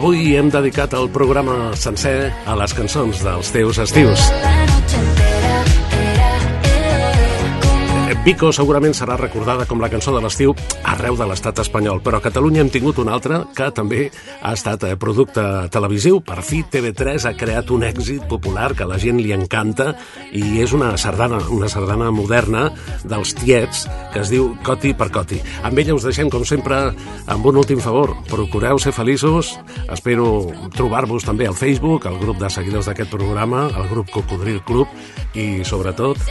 Avui 0.02 0.32
hem 0.34 0.48
dedicat 0.50 0.96
el 0.98 1.12
programa 1.14 1.76
sencer 1.78 2.32
a 2.50 2.58
les 2.58 2.74
cançons 2.74 3.22
dels 3.22 3.54
teus 3.54 3.84
estius. 3.86 4.32
Vico 8.22 8.52
segurament 8.54 8.94
serà 8.94 9.16
recordada 9.18 9.64
com 9.66 9.80
la 9.82 9.88
cançó 9.90 10.12
de 10.14 10.20
l'estiu 10.22 10.52
arreu 10.86 11.16
de 11.18 11.26
l'estat 11.26 11.58
espanyol, 11.64 12.04
però 12.06 12.20
a 12.20 12.22
Catalunya 12.22 12.60
hem 12.62 12.70
tingut 12.70 13.00
una 13.02 13.16
altra 13.18 13.40
que 13.58 13.72
també 13.74 14.12
ha 14.14 14.52
estat 14.54 14.84
eh, 14.86 14.92
producte 14.94 15.42
televisiu. 15.74 16.20
Per 16.22 16.44
fi 16.46 16.60
TV3 16.62 17.26
ha 17.26 17.32
creat 17.34 17.72
un 17.74 17.82
èxit 17.88 18.28
popular 18.30 18.76
que 18.78 18.86
a 18.86 18.90
la 18.92 19.00
gent 19.02 19.18
li 19.18 19.34
encanta 19.34 19.96
i 20.38 20.62
és 20.62 20.76
una 20.78 20.92
sardana, 21.02 21.40
una 21.50 21.70
sardana 21.74 22.12
moderna 22.14 22.68
dels 23.02 23.34
tiets 23.40 23.88
que 24.14 24.22
es 24.22 24.30
diu 24.30 24.52
Coti 24.62 24.94
per 24.94 25.10
Coti. 25.10 25.42
Amb 25.66 25.82
ella 25.82 25.98
us 25.98 26.06
deixem, 26.06 26.30
com 26.30 26.46
sempre, 26.46 26.92
amb 27.26 27.50
un 27.50 27.58
últim 27.58 27.82
favor. 27.82 28.14
Procureu 28.30 28.78
ser 28.78 28.94
feliços. 28.94 29.56
Espero 29.90 30.52
trobar-vos 30.78 31.26
també 31.26 31.50
al 31.50 31.58
Facebook, 31.58 32.06
al 32.06 32.22
grup 32.22 32.38
de 32.38 32.54
seguidors 32.54 32.86
d'aquest 32.86 33.10
programa, 33.18 33.66
al 33.74 33.90
grup 33.90 34.14
Cocodril 34.14 34.62
Club 34.70 34.94
i, 35.34 35.66
sobretot, 35.66 36.22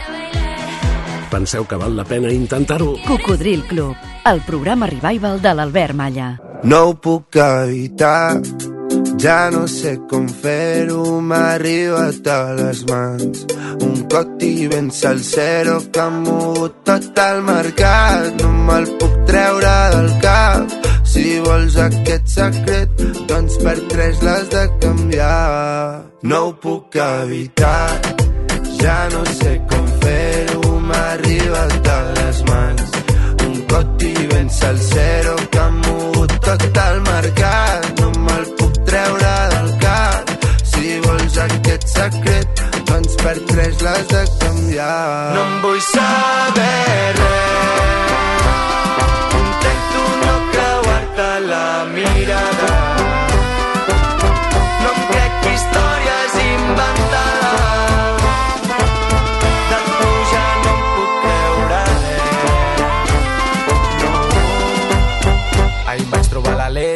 penseu 1.31 1.67
que 1.67 1.79
val 1.79 1.97
la 1.97 2.05
pena 2.05 2.33
intentar-ho. 2.33 2.97
Cocodril 3.07 3.65
Club, 3.71 3.97
el 4.27 4.41
programa 4.43 4.87
revival 4.91 5.41
de 5.41 5.55
l'Albert 5.55 5.95
Malla. 5.95 6.31
No 6.63 6.83
ho 6.91 6.95
puc 7.01 7.37
evitar, 7.41 8.41
ja 9.23 9.49
no 9.55 9.67
sé 9.69 9.95
com 10.11 10.27
fer-ho, 10.29 11.21
m'ha 11.21 11.55
arribat 11.55 12.29
a 12.29 12.41
les 12.59 12.85
mans. 12.91 13.47
Un 13.87 13.97
coti 14.13 14.69
ben 14.69 14.91
salsero 14.91 15.79
que 15.93 16.01
ha 16.01 16.11
mogut 16.11 16.83
tot 16.85 17.23
el 17.25 17.43
mercat, 17.49 18.43
no 18.43 18.53
me'l 18.69 18.89
puc 19.01 19.19
treure 19.31 19.75
del 19.97 20.11
cap. 20.25 20.79
Si 21.11 21.39
vols 21.47 21.77
aquest 21.81 22.29
secret, 22.37 23.07
doncs 23.31 23.57
per 23.65 23.79
tres 23.91 24.23
l'has 24.23 24.51
de 24.53 24.67
canviar. 24.85 26.05
No 26.23 26.45
ho 26.47 26.53
puc 26.63 27.01
evitar, 27.03 28.01
ja 28.83 28.99
no 29.15 29.25
sé 29.41 29.57
com 29.71 29.90
fer-ho, 30.91 30.97
m'ha 30.97 31.13
arribat 31.13 31.89
a 31.89 31.99
les 32.19 32.43
mans. 32.45 32.91
Un 33.47 33.67
coti 33.67 34.15
ben 34.29 34.51
salsero 34.51 35.37
que 35.51 35.59
ha 35.59 35.71
mogut 35.71 36.33
tot 36.41 36.63
el 36.89 37.01
mercat. 37.01 38.01
No 38.01 38.11
me'l 38.27 38.47
puc 38.59 38.85
treure 38.85 39.35
del 39.55 39.71
cap. 39.81 40.31
Si 40.65 41.01
vols 41.07 41.39
aquest 41.39 41.89
secret, 41.89 42.63
doncs 42.85 43.17
per 43.23 43.39
tres 43.47 43.83
l'has 43.83 44.07
de 44.09 44.25
canviar. 44.39 45.35
No 45.35 45.43
em 45.43 45.61
vull 45.63 45.81
saber 45.81 47.15
res. 47.19 48.10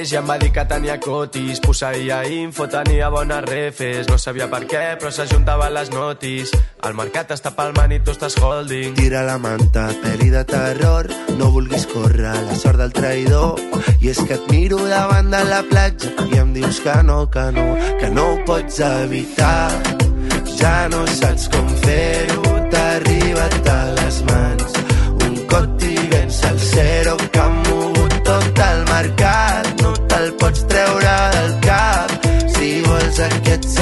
l'Aleix 0.05 0.13
i 0.13 0.19
em 0.19 0.27
va 0.29 0.37
dir 0.39 0.51
que 0.53 0.65
tenia 0.69 0.99
cotis. 1.01 1.61
Posseïa 1.65 2.25
info, 2.29 2.67
tenia 2.69 3.09
bones 3.11 3.45
refes. 3.49 4.09
No 4.09 4.19
sabia 4.19 4.49
per 4.51 4.65
què, 4.69 4.99
però 5.01 5.11
s'ajuntaven 5.11 5.73
les 5.73 5.91
notis. 5.91 6.53
El 6.85 6.95
mercat 6.95 7.31
està 7.33 7.55
palmant 7.57 7.93
i 7.93 8.01
tu 8.05 8.13
estàs 8.13 8.37
holding. 8.37 8.95
Tira 8.99 9.23
la 9.25 9.39
manta, 9.39 9.89
pel·li 10.03 10.29
de 10.31 10.45
terror. 10.45 11.09
No 11.39 11.51
vulguis 11.55 11.87
córrer 11.89 12.35
la 12.35 12.59
sort 12.61 12.83
del 12.83 12.93
traïdor. 12.93 13.61
I 14.01 14.13
és 14.13 14.21
que 14.21 14.37
et 14.37 14.51
miro 14.51 14.83
davant 14.85 15.31
de 15.33 15.41
la 15.49 15.63
platja 15.65 16.11
I 16.29 16.41
em 16.43 16.53
dius 16.53 16.81
que 16.85 16.95
no, 17.07 17.25
que 17.31 17.45
no 17.57 17.65
Que 18.01 18.11
no 18.13 18.27
ho 18.35 18.37
pots 18.45 18.81
evitar. 18.85 19.71
Ja 20.59 20.89
no 20.93 21.07
saps 21.09 21.49
com 21.49 21.73
fer-ho 21.87 22.43
T'ha 22.71 22.85
arribat 22.99 23.73
a 23.73 23.81
les 23.97 24.21
mans 24.29 24.64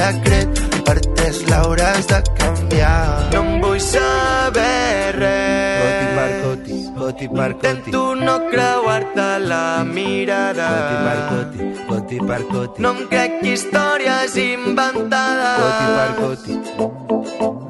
secret 0.02 0.62
Per 0.86 0.98
tres 1.14 1.38
l'hauràs 1.48 2.08
de 2.10 2.18
canviar. 2.38 3.30
No 3.32 3.42
em 3.42 3.50
vull 3.62 3.80
saber 3.84 5.14
res. 5.18 5.82
Coti 5.82 6.08
per 6.16 6.32
coti, 6.42 6.78
coti 6.98 7.28
per 7.36 7.50
coti 7.52 7.68
Intento 7.72 8.02
no 8.18 8.34
creuar-te 8.50 9.28
la 9.46 9.66
mirada. 9.86 10.68
Coti 10.74 10.96
per 11.06 11.20
coti, 11.30 11.70
coti 11.90 12.18
per 12.30 12.40
coti 12.50 12.86
No 12.86 12.94
em 12.96 13.04
crec 13.12 13.38
històries 13.52 14.36
inventades. 14.46 15.60
Coti 15.62 15.86
per 15.98 16.10
coti 16.20 16.52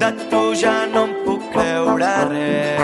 De 0.01 0.09
tu 0.31 0.43
ja 0.63 0.77
no 0.93 1.05
em 1.07 1.13
puc 1.27 1.51
creure 1.53 2.15
res 2.33 2.82